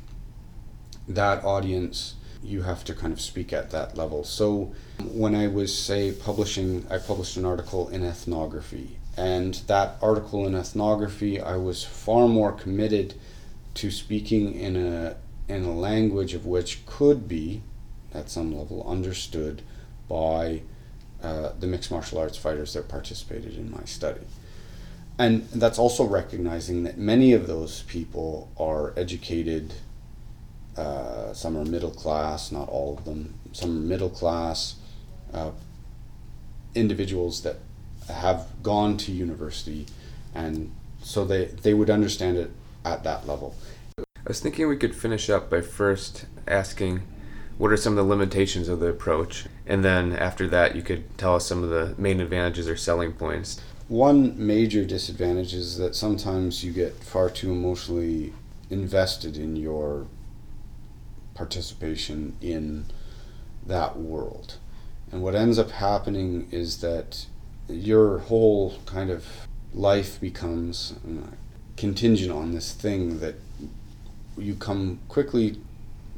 that 1.09 1.44
audience 1.44 2.14
you 2.40 2.62
have 2.62 2.85
to 2.85 2.94
kind 2.94 3.12
of 3.12 3.20
speak 3.20 3.53
at 3.53 3.72
that 3.72 3.96
level. 3.96 4.22
So 4.22 4.72
when 5.03 5.35
I 5.35 5.48
was, 5.48 5.77
say, 5.77 6.12
publishing, 6.12 6.87
I 6.88 6.98
published 6.98 7.37
an 7.37 7.44
article 7.44 7.88
in 7.88 8.05
ethnography, 8.05 8.96
and 9.16 9.55
that 9.66 9.96
article 10.01 10.46
in 10.46 10.55
ethnography, 10.55 11.40
I 11.40 11.57
was 11.57 11.83
far 11.83 12.29
more 12.29 12.53
committed 12.53 13.14
to 13.74 13.90
speaking 13.90 14.55
in 14.55 14.77
a 14.77 15.16
in 15.48 15.64
a 15.64 15.72
language 15.72 16.35
of 16.35 16.46
which 16.46 16.85
could 16.87 17.27
be, 17.27 17.62
at 18.14 18.31
some 18.31 18.57
level, 18.57 18.87
understood 18.87 19.62
by 20.08 20.62
uh, 21.22 21.50
the 21.58 21.66
mixed 21.66 21.90
martial 21.90 22.18
arts 22.18 22.38
fighters 22.38 22.74
that 22.74 22.88
participated 22.88 23.56
in 23.56 23.70
my 23.70 23.84
study. 23.84 24.20
And 25.18 25.48
that's 25.48 25.78
also 25.78 26.04
recognizing 26.04 26.84
that 26.84 26.96
many 26.96 27.32
of 27.32 27.48
those 27.48 27.82
people 27.82 28.50
are 28.56 28.94
educated, 28.96 29.74
uh, 30.76 31.32
some 31.32 31.56
are 31.56 31.64
middle 31.64 31.90
class, 31.90 32.52
not 32.52 32.68
all 32.68 32.96
of 32.96 33.04
them, 33.04 33.34
some 33.52 33.70
are 33.70 33.80
middle 33.80 34.10
class 34.10 34.76
uh, 35.34 35.50
individuals 36.74 37.42
that 37.42 37.56
have 38.08 38.46
gone 38.62 38.96
to 38.96 39.12
university, 39.12 39.86
and 40.34 40.72
so 41.02 41.24
they, 41.24 41.46
they 41.46 41.74
would 41.74 41.90
understand 41.90 42.36
it 42.36 42.50
at 42.84 43.02
that 43.02 43.26
level. 43.26 43.56
I 43.98 44.04
was 44.26 44.40
thinking 44.40 44.68
we 44.68 44.76
could 44.76 44.94
finish 44.94 45.28
up 45.28 45.50
by 45.50 45.62
first 45.62 46.26
asking 46.46 47.02
what 47.58 47.72
are 47.72 47.76
some 47.76 47.92
of 47.92 47.96
the 47.96 48.08
limitations 48.08 48.68
of 48.68 48.80
the 48.80 48.86
approach, 48.86 49.46
and 49.66 49.84
then 49.84 50.12
after 50.12 50.46
that, 50.48 50.76
you 50.76 50.82
could 50.82 51.18
tell 51.18 51.34
us 51.34 51.44
some 51.44 51.62
of 51.64 51.70
the 51.70 51.94
main 51.98 52.20
advantages 52.20 52.68
or 52.68 52.76
selling 52.76 53.12
points. 53.12 53.60
One 53.88 54.34
major 54.36 54.84
disadvantage 54.84 55.54
is 55.54 55.76
that 55.78 55.96
sometimes 55.96 56.62
you 56.62 56.72
get 56.72 57.02
far 57.02 57.28
too 57.28 57.50
emotionally 57.50 58.32
invested 58.70 59.36
in 59.36 59.56
your 59.56 60.06
participation 61.34 62.36
in 62.40 62.86
that 63.66 63.98
world. 63.98 64.58
And 65.10 65.22
what 65.22 65.34
ends 65.34 65.58
up 65.58 65.70
happening 65.70 66.48
is 66.50 66.80
that 66.80 67.26
your 67.68 68.18
whole 68.18 68.78
kind 68.86 69.10
of 69.10 69.26
life 69.72 70.20
becomes 70.20 70.94
uh, 71.06 71.28
contingent 71.76 72.30
on 72.30 72.52
this 72.52 72.72
thing 72.72 73.20
that 73.20 73.36
you 74.36 74.54
come 74.54 75.00
quickly 75.08 75.58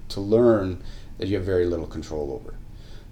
to 0.09 0.21
learn 0.21 0.83
that 1.21 1.29
you 1.29 1.37
have 1.37 1.45
very 1.45 1.67
little 1.67 1.87
control 1.87 2.33
over. 2.33 2.55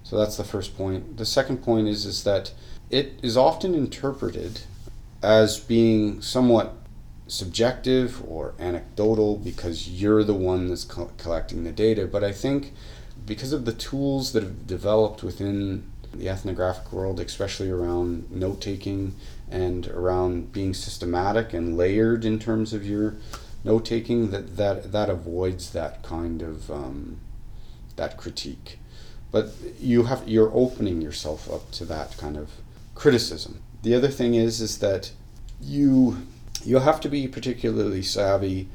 So 0.03 0.17
that's 0.17 0.35
the 0.35 0.43
first 0.43 0.75
point. 0.75 1.17
The 1.17 1.25
second 1.25 1.57
point 1.57 1.87
is 1.87 2.05
is 2.05 2.23
that 2.23 2.51
it 2.89 3.19
is 3.21 3.37
often 3.37 3.75
interpreted 3.75 4.61
as 5.21 5.59
being 5.59 6.21
somewhat 6.21 6.73
subjective 7.27 8.23
or 8.27 8.55
anecdotal 8.59 9.37
because 9.37 9.87
you're 9.87 10.23
the 10.23 10.33
one 10.33 10.67
that's 10.67 10.83
co- 10.83 11.11
collecting 11.19 11.63
the 11.63 11.71
data. 11.71 12.07
But 12.07 12.23
I 12.23 12.31
think 12.31 12.73
because 13.27 13.53
of 13.53 13.65
the 13.65 13.73
tools 13.73 14.31
that 14.33 14.41
have 14.41 14.65
developed 14.65 15.21
within 15.21 15.83
the 16.11 16.27
ethnographic 16.27 16.91
world, 16.91 17.19
especially 17.19 17.69
around 17.69 18.31
note 18.31 18.61
taking 18.61 19.13
and 19.51 19.87
around 19.89 20.51
being 20.51 20.73
systematic 20.73 21.53
and 21.53 21.77
layered 21.77 22.25
in 22.25 22.39
terms 22.39 22.73
of 22.73 22.83
your 22.83 23.17
note 23.63 23.85
taking, 23.85 24.31
that, 24.31 24.57
that 24.57 24.91
that 24.91 25.09
avoids 25.11 25.69
that 25.71 26.01
kind 26.01 26.41
of 26.41 26.71
um, 26.71 27.19
that 27.99 28.17
critique. 28.17 28.79
But 29.31 29.51
you 29.79 30.03
have 30.03 30.27
you're 30.27 30.51
opening 30.53 31.01
yourself 31.01 31.51
up 31.51 31.69
to 31.71 31.85
that 31.85 32.17
kind 32.17 32.37
of 32.37 32.49
criticism. 32.95 33.61
The 33.83 33.93
other 33.93 34.07
thing 34.07 34.33
is 34.33 34.61
is 34.61 34.79
that 34.79 35.11
you 35.61 36.17
you 36.65 36.79
have 36.79 36.99
to 37.01 37.09
be 37.09 37.27
particularly 37.27 38.01
savvy 38.01 38.67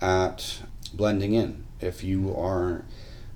at 0.00 0.60
blending 0.94 1.32
in. 1.34 1.64
If 1.80 2.04
you 2.04 2.34
are 2.36 2.84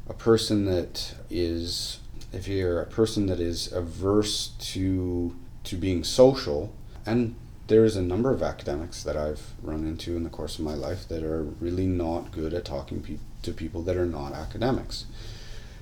a 0.09 0.15
person 0.15 0.67
that 0.67 1.15
is 1.29 1.99
if 2.33 2.47
you're 2.47 2.81
a 2.81 2.87
person 2.87 3.27
that 3.27 3.41
is 3.41 3.73
averse 3.73 4.53
to 4.73 5.35
to 5.65 5.77
being 5.77 6.05
social 6.05 6.73
and 7.05 7.35
there's 7.67 7.97
a 7.97 8.03
number 8.03 8.33
of 8.33 8.43
academics 8.43 9.05
that 9.05 9.17
I've 9.17 9.53
run 9.63 9.87
into 9.87 10.17
in 10.17 10.25
the 10.25 10.31
course 10.31 10.59
of 10.59 10.65
my 10.65 10.75
life 10.75 11.07
that 11.09 11.23
are 11.23 11.43
really 11.61 11.87
not 11.87 12.33
good 12.33 12.53
at 12.53 12.65
talking 12.65 13.01
pe- 13.01 13.19
to 13.43 13.53
people 13.53 13.83
that 13.83 13.97
are 13.97 14.07
not 14.07 14.33
academics. 14.33 15.05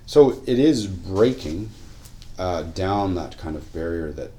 So 0.09 0.41
it 0.47 0.59
is 0.59 0.87
breaking 0.87 1.69
uh, 2.39 2.63
down 2.63 3.15
that 3.17 3.37
kind 3.37 3.57
of 3.57 3.71
barrier 3.75 4.11
that 4.13 4.31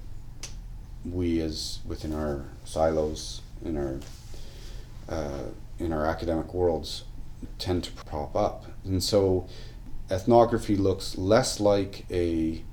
we, 1.05 1.41
as 1.41 1.77
within 1.85 2.11
our 2.11 2.45
silos, 2.65 3.41
in 3.63 3.77
our 3.77 3.99
uh, 5.07 5.43
in 5.77 5.93
our 5.93 6.07
academic 6.07 6.55
worlds, 6.55 7.03
tend 7.59 7.83
to 7.83 7.91
prop 7.91 8.35
up, 8.35 8.65
and 8.83 9.03
so 9.03 9.47
ethnography 10.09 10.75
looks 10.75 11.19
less 11.19 11.59
like 11.59 12.03
a 12.09 12.63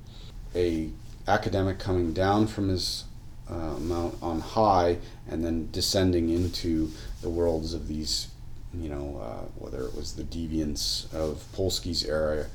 a 0.55 0.89
academic 1.27 1.77
coming 1.77 2.13
down 2.13 2.47
from 2.47 2.69
his 2.69 3.03
uh, 3.47 3.77
mount 3.77 4.17
on 4.23 4.39
high 4.39 4.97
and 5.29 5.45
then 5.45 5.69
descending 5.71 6.31
into 6.31 6.89
the 7.21 7.29
worlds 7.29 7.75
of 7.75 7.87
these, 7.87 8.29
you 8.73 8.89
know, 8.89 9.21
uh, 9.21 9.45
whether 9.55 9.83
it 9.83 9.93
was 9.95 10.13
the 10.13 10.23
deviants 10.23 11.13
of 11.13 11.45
Polsky's 11.53 12.03
era, 12.03 12.47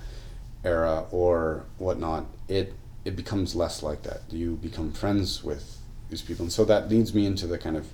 era 0.64 1.06
or 1.10 1.64
whatnot. 1.78 2.26
It 2.48 2.74
it 3.04 3.16
becomes 3.16 3.54
less 3.54 3.82
like 3.82 4.02
that. 4.04 4.22
You 4.30 4.56
become 4.56 4.92
friends 4.92 5.42
with 5.42 5.78
these 6.08 6.22
people, 6.22 6.44
and 6.44 6.52
so 6.52 6.64
that 6.64 6.88
leads 6.88 7.14
me 7.14 7.26
into 7.26 7.46
the 7.46 7.58
kind 7.58 7.76
of 7.76 7.88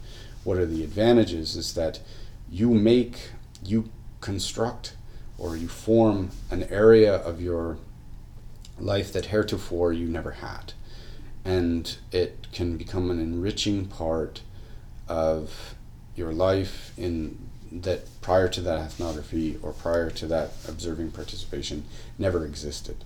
what 0.44 0.58
are 0.58 0.66
the 0.66 0.84
advantages? 0.84 1.56
Is 1.56 1.74
that 1.74 2.00
you 2.50 2.70
make 2.70 3.30
you 3.64 3.90
construct 4.20 4.94
or 5.38 5.56
you 5.56 5.68
form 5.68 6.30
an 6.50 6.64
area 6.64 7.14
of 7.14 7.40
your 7.40 7.78
life 8.78 9.12
that 9.12 9.26
heretofore 9.26 9.92
you 9.92 10.08
never 10.08 10.32
had. 10.32 10.72
And 11.44 11.96
it 12.12 12.48
can 12.52 12.76
become 12.76 13.10
an 13.10 13.20
enriching 13.20 13.86
part 13.86 14.42
of 15.06 15.74
your 16.16 16.32
life 16.32 16.92
in 16.96 17.47
that 17.70 18.06
prior 18.20 18.48
to 18.48 18.60
that 18.62 18.78
ethnography 18.78 19.58
or 19.62 19.72
prior 19.72 20.10
to 20.10 20.26
that 20.26 20.52
observing 20.66 21.10
participation 21.10 21.84
never 22.18 22.44
existed. 22.44 23.04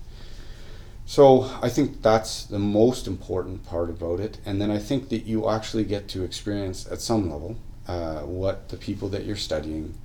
So 1.05 1.43
I 1.61 1.69
think 1.69 2.01
that's 2.01 2.45
the 2.45 2.59
most 2.59 3.07
important 3.07 3.65
part 3.65 3.89
about 3.89 4.19
it. 4.19 4.37
And 4.45 4.61
then 4.61 4.71
I 4.71 4.79
think 4.79 5.09
that 5.09 5.25
you 5.25 5.49
actually 5.49 5.83
get 5.83 6.07
to 6.09 6.23
experience 6.23 6.89
at 6.89 7.01
some 7.01 7.29
level 7.29 7.57
uh, 7.87 8.21
what 8.21 8.69
the 8.69 8.77
people 8.77 9.09
that 9.09 9.25
you're 9.25 9.35
studying 9.35 9.95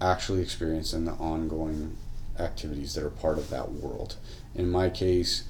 actually 0.00 0.42
experience 0.42 0.92
in 0.92 1.04
the 1.04 1.12
ongoing 1.12 1.96
activities 2.38 2.94
that 2.94 3.04
are 3.04 3.10
part 3.10 3.38
of 3.38 3.50
that 3.50 3.72
world. 3.72 4.14
In 4.54 4.70
my 4.70 4.88
case, 4.88 5.44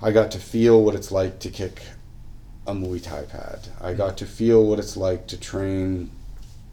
I 0.00 0.12
got 0.12 0.30
to 0.32 0.38
feel 0.38 0.82
what 0.82 0.94
it's 0.94 1.10
like 1.10 1.40
to 1.40 1.50
kick 1.50 1.82
a 2.68 2.72
Muay 2.72 3.02
Thai 3.02 3.22
pad. 3.22 3.68
I 3.80 3.94
got 3.94 4.16
to 4.18 4.26
feel 4.26 4.64
what 4.64 4.78
it's 4.78 4.96
like 4.96 5.26
to 5.28 5.40
train 5.40 6.10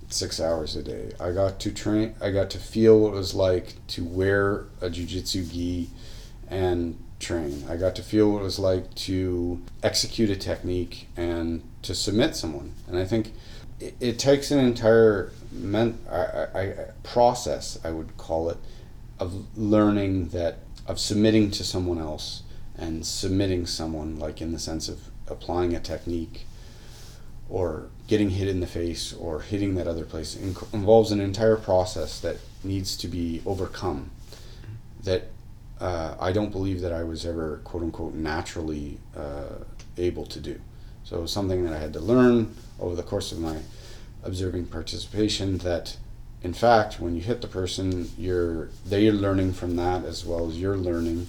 six 0.09 0.39
hours 0.39 0.75
a 0.75 0.83
day. 0.83 1.11
I 1.19 1.31
got 1.31 1.59
to 1.61 1.71
train. 1.71 2.15
I 2.21 2.31
got 2.31 2.49
to 2.51 2.59
feel 2.59 2.99
what 2.99 3.13
it 3.13 3.15
was 3.15 3.33
like 3.33 3.75
to 3.87 4.03
wear 4.03 4.65
a 4.81 4.89
jujitsu 4.89 5.51
gi 5.51 5.89
and 6.49 6.97
train. 7.19 7.65
I 7.69 7.77
got 7.77 7.95
to 7.95 8.03
feel 8.03 8.31
what 8.31 8.41
it 8.41 8.43
was 8.43 8.59
like 8.59 8.93
to 8.95 9.61
execute 9.83 10.29
a 10.29 10.35
technique 10.35 11.07
and 11.17 11.63
to 11.81 11.95
submit 11.95 12.35
someone. 12.35 12.73
And 12.87 12.97
I 12.97 13.05
think 13.05 13.33
it, 13.79 13.95
it 13.99 14.19
takes 14.19 14.51
an 14.51 14.59
entire 14.59 15.31
men, 15.51 15.97
I, 16.09 16.47
I, 16.53 16.73
process, 17.03 17.79
I 17.83 17.91
would 17.91 18.17
call 18.17 18.49
it, 18.49 18.57
of 19.19 19.45
learning 19.57 20.29
that, 20.29 20.59
of 20.87 20.99
submitting 20.99 21.51
to 21.51 21.63
someone 21.63 21.99
else 21.99 22.43
and 22.77 23.05
submitting 23.05 23.65
someone, 23.65 24.19
like 24.19 24.41
in 24.41 24.51
the 24.51 24.59
sense 24.59 24.89
of 24.89 25.09
applying 25.27 25.73
a 25.73 25.79
technique 25.79 26.45
or 27.49 27.89
getting 28.07 28.31
hit 28.31 28.47
in 28.47 28.59
the 28.59 28.67
face 28.67 29.13
or 29.13 29.41
hitting 29.41 29.75
that 29.75 29.87
other 29.87 30.05
place 30.05 30.35
involves 30.35 31.11
an 31.11 31.19
entire 31.19 31.55
process 31.55 32.19
that 32.19 32.37
needs 32.63 32.97
to 32.97 33.07
be 33.07 33.41
overcome 33.45 34.09
that 35.03 35.29
uh, 35.79 36.15
I 36.19 36.31
don't 36.31 36.51
believe 36.51 36.81
that 36.81 36.91
I 36.91 37.03
was 37.03 37.25
ever 37.25 37.61
quote 37.63 37.83
unquote 37.83 38.13
naturally 38.13 38.97
uh, 39.15 39.63
able 39.97 40.25
to 40.27 40.39
do. 40.39 40.59
So 41.03 41.17
it 41.17 41.21
was 41.21 41.31
something 41.31 41.63
that 41.63 41.73
I 41.73 41.79
had 41.79 41.93
to 41.93 41.99
learn 41.99 42.55
over 42.79 42.95
the 42.95 43.03
course 43.03 43.31
of 43.31 43.39
my 43.39 43.57
observing 44.23 44.65
participation 44.65 45.59
that 45.59 45.97
in 46.41 46.53
fact 46.53 46.99
when 46.99 47.15
you 47.15 47.21
hit 47.21 47.41
the 47.41 47.47
person 47.47 48.09
you're 48.17 48.69
they're 48.85 49.11
learning 49.11 49.53
from 49.53 49.75
that 49.75 50.03
as 50.03 50.25
well 50.25 50.49
as 50.49 50.59
you're 50.59 50.77
learning 50.77 51.27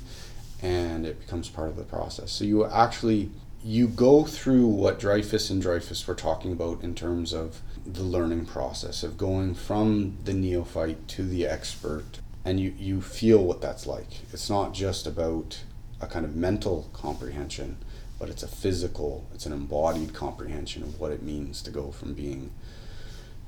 and 0.62 1.04
it 1.04 1.20
becomes 1.20 1.48
part 1.48 1.68
of 1.68 1.76
the 1.76 1.84
process. 1.84 2.32
So 2.32 2.44
you 2.44 2.64
actually 2.64 3.30
you 3.66 3.88
go 3.88 4.22
through 4.22 4.64
what 4.64 5.00
Dreyfus 5.00 5.50
and 5.50 5.60
Dreyfus 5.60 6.06
were 6.06 6.14
talking 6.14 6.52
about 6.52 6.84
in 6.84 6.94
terms 6.94 7.32
of 7.32 7.62
the 7.84 8.04
learning 8.04 8.46
process 8.46 9.02
of 9.02 9.18
going 9.18 9.56
from 9.56 10.18
the 10.22 10.32
neophyte 10.32 11.08
to 11.08 11.24
the 11.24 11.48
expert 11.48 12.20
and 12.44 12.60
you, 12.60 12.72
you 12.78 13.00
feel 13.00 13.42
what 13.42 13.60
that's 13.60 13.84
like. 13.84 14.20
It's 14.32 14.48
not 14.48 14.72
just 14.72 15.04
about 15.04 15.64
a 16.00 16.06
kind 16.06 16.24
of 16.24 16.36
mental 16.36 16.88
comprehension, 16.92 17.78
but 18.20 18.28
it's 18.28 18.44
a 18.44 18.48
physical, 18.48 19.26
it's 19.34 19.46
an 19.46 19.52
embodied 19.52 20.14
comprehension 20.14 20.84
of 20.84 21.00
what 21.00 21.10
it 21.10 21.24
means 21.24 21.60
to 21.62 21.72
go 21.72 21.90
from 21.90 22.14
being, 22.14 22.52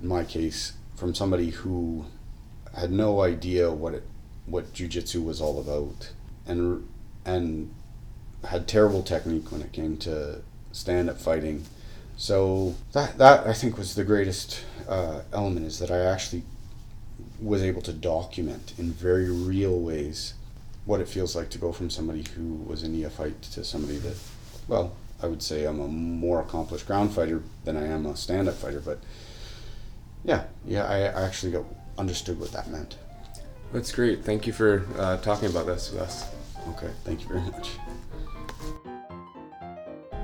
in 0.03 0.09
my 0.09 0.25
case, 0.25 0.73
from 0.97 1.15
somebody 1.15 1.51
who 1.51 2.07
had 2.77 2.91
no 2.91 3.21
idea 3.21 3.71
what 3.71 3.95
it 3.95 4.03
what 4.47 4.73
jujitsu 4.73 5.25
was 5.25 5.41
all 5.41 5.61
about 5.61 6.11
and 6.47 6.89
and 7.25 7.73
had 8.47 8.69
terrible 8.69 9.03
technique 9.03 9.51
when 9.51 9.63
it 9.63 9.73
came 9.73 9.97
to 9.99 10.41
stand 10.73 11.11
up 11.11 11.21
fighting. 11.21 11.65
So 12.17 12.75
that 12.93 13.19
that 13.19 13.47
I 13.47 13.53
think 13.53 13.79
was 13.79 13.95
the 13.95 14.05
greatest 14.05 14.65
uh, 14.89 15.23
element 15.33 15.67
is 15.67 15.79
that 15.79 15.91
I 15.91 16.01
actually 16.01 16.43
was 17.41 17.63
able 17.63 17.83
to 17.83 17.93
document 17.93 18.75
in 18.79 18.93
very 18.93 19.31
real 19.31 19.79
ways 19.79 20.35
what 20.85 21.01
it 21.01 21.09
feels 21.09 21.37
like 21.37 21.51
to 21.51 21.59
go 21.59 21.71
from 21.71 21.91
somebody 21.91 22.25
who 22.35 22.55
was 22.67 22.83
a 22.83 22.89
neophyte 22.89 23.43
to 23.43 23.63
somebody 23.63 23.99
that, 23.99 24.17
well, 24.67 24.97
I 25.23 25.27
would 25.27 25.43
say 25.43 25.67
I'm 25.67 25.81
a 25.81 25.87
more 25.87 26.41
accomplished 26.41 26.87
ground 26.87 27.13
fighter 27.13 27.43
than 27.65 27.77
I 27.77 27.87
am 27.87 28.07
a 28.07 28.17
stand 28.17 28.49
up 28.49 28.55
fighter, 28.55 28.81
but 28.81 28.99
yeah, 30.25 30.45
yeah, 30.67 30.85
I 30.85 31.01
actually 31.27 31.53
got 31.53 31.65
understood 31.99 32.41
what 32.41 32.53
that 32.53 32.71
meant. 32.71 32.97
That's 33.73 33.93
great. 33.93 34.25
Thank 34.25 34.47
you 34.47 34.53
for 34.53 34.87
uh, 34.97 35.19
talking 35.19 35.51
about 35.51 35.67
this 35.67 35.93
with 35.93 36.01
us. 36.01 36.25
Okay, 36.71 36.91
thank 37.05 37.21
you 37.21 37.29
very 37.29 37.43
much. 37.43 37.73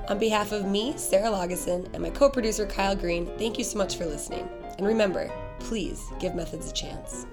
On 0.09 0.19
behalf 0.19 0.53
of 0.53 0.67
me, 0.67 0.93
Sarah 0.99 1.31
Lageson, 1.31 1.89
and 1.95 2.03
my 2.03 2.11
co 2.11 2.29
producer, 2.29 2.67
Kyle 2.67 2.95
Green, 2.95 3.27
thank 3.39 3.57
you 3.57 3.65
so 3.65 3.79
much 3.79 3.97
for 3.97 4.05
listening. 4.05 4.47
And 4.77 4.87
remember, 4.87 5.33
please 5.61 6.03
give 6.21 6.35
methods 6.35 6.71
a 6.71 6.75
chance. 6.75 7.27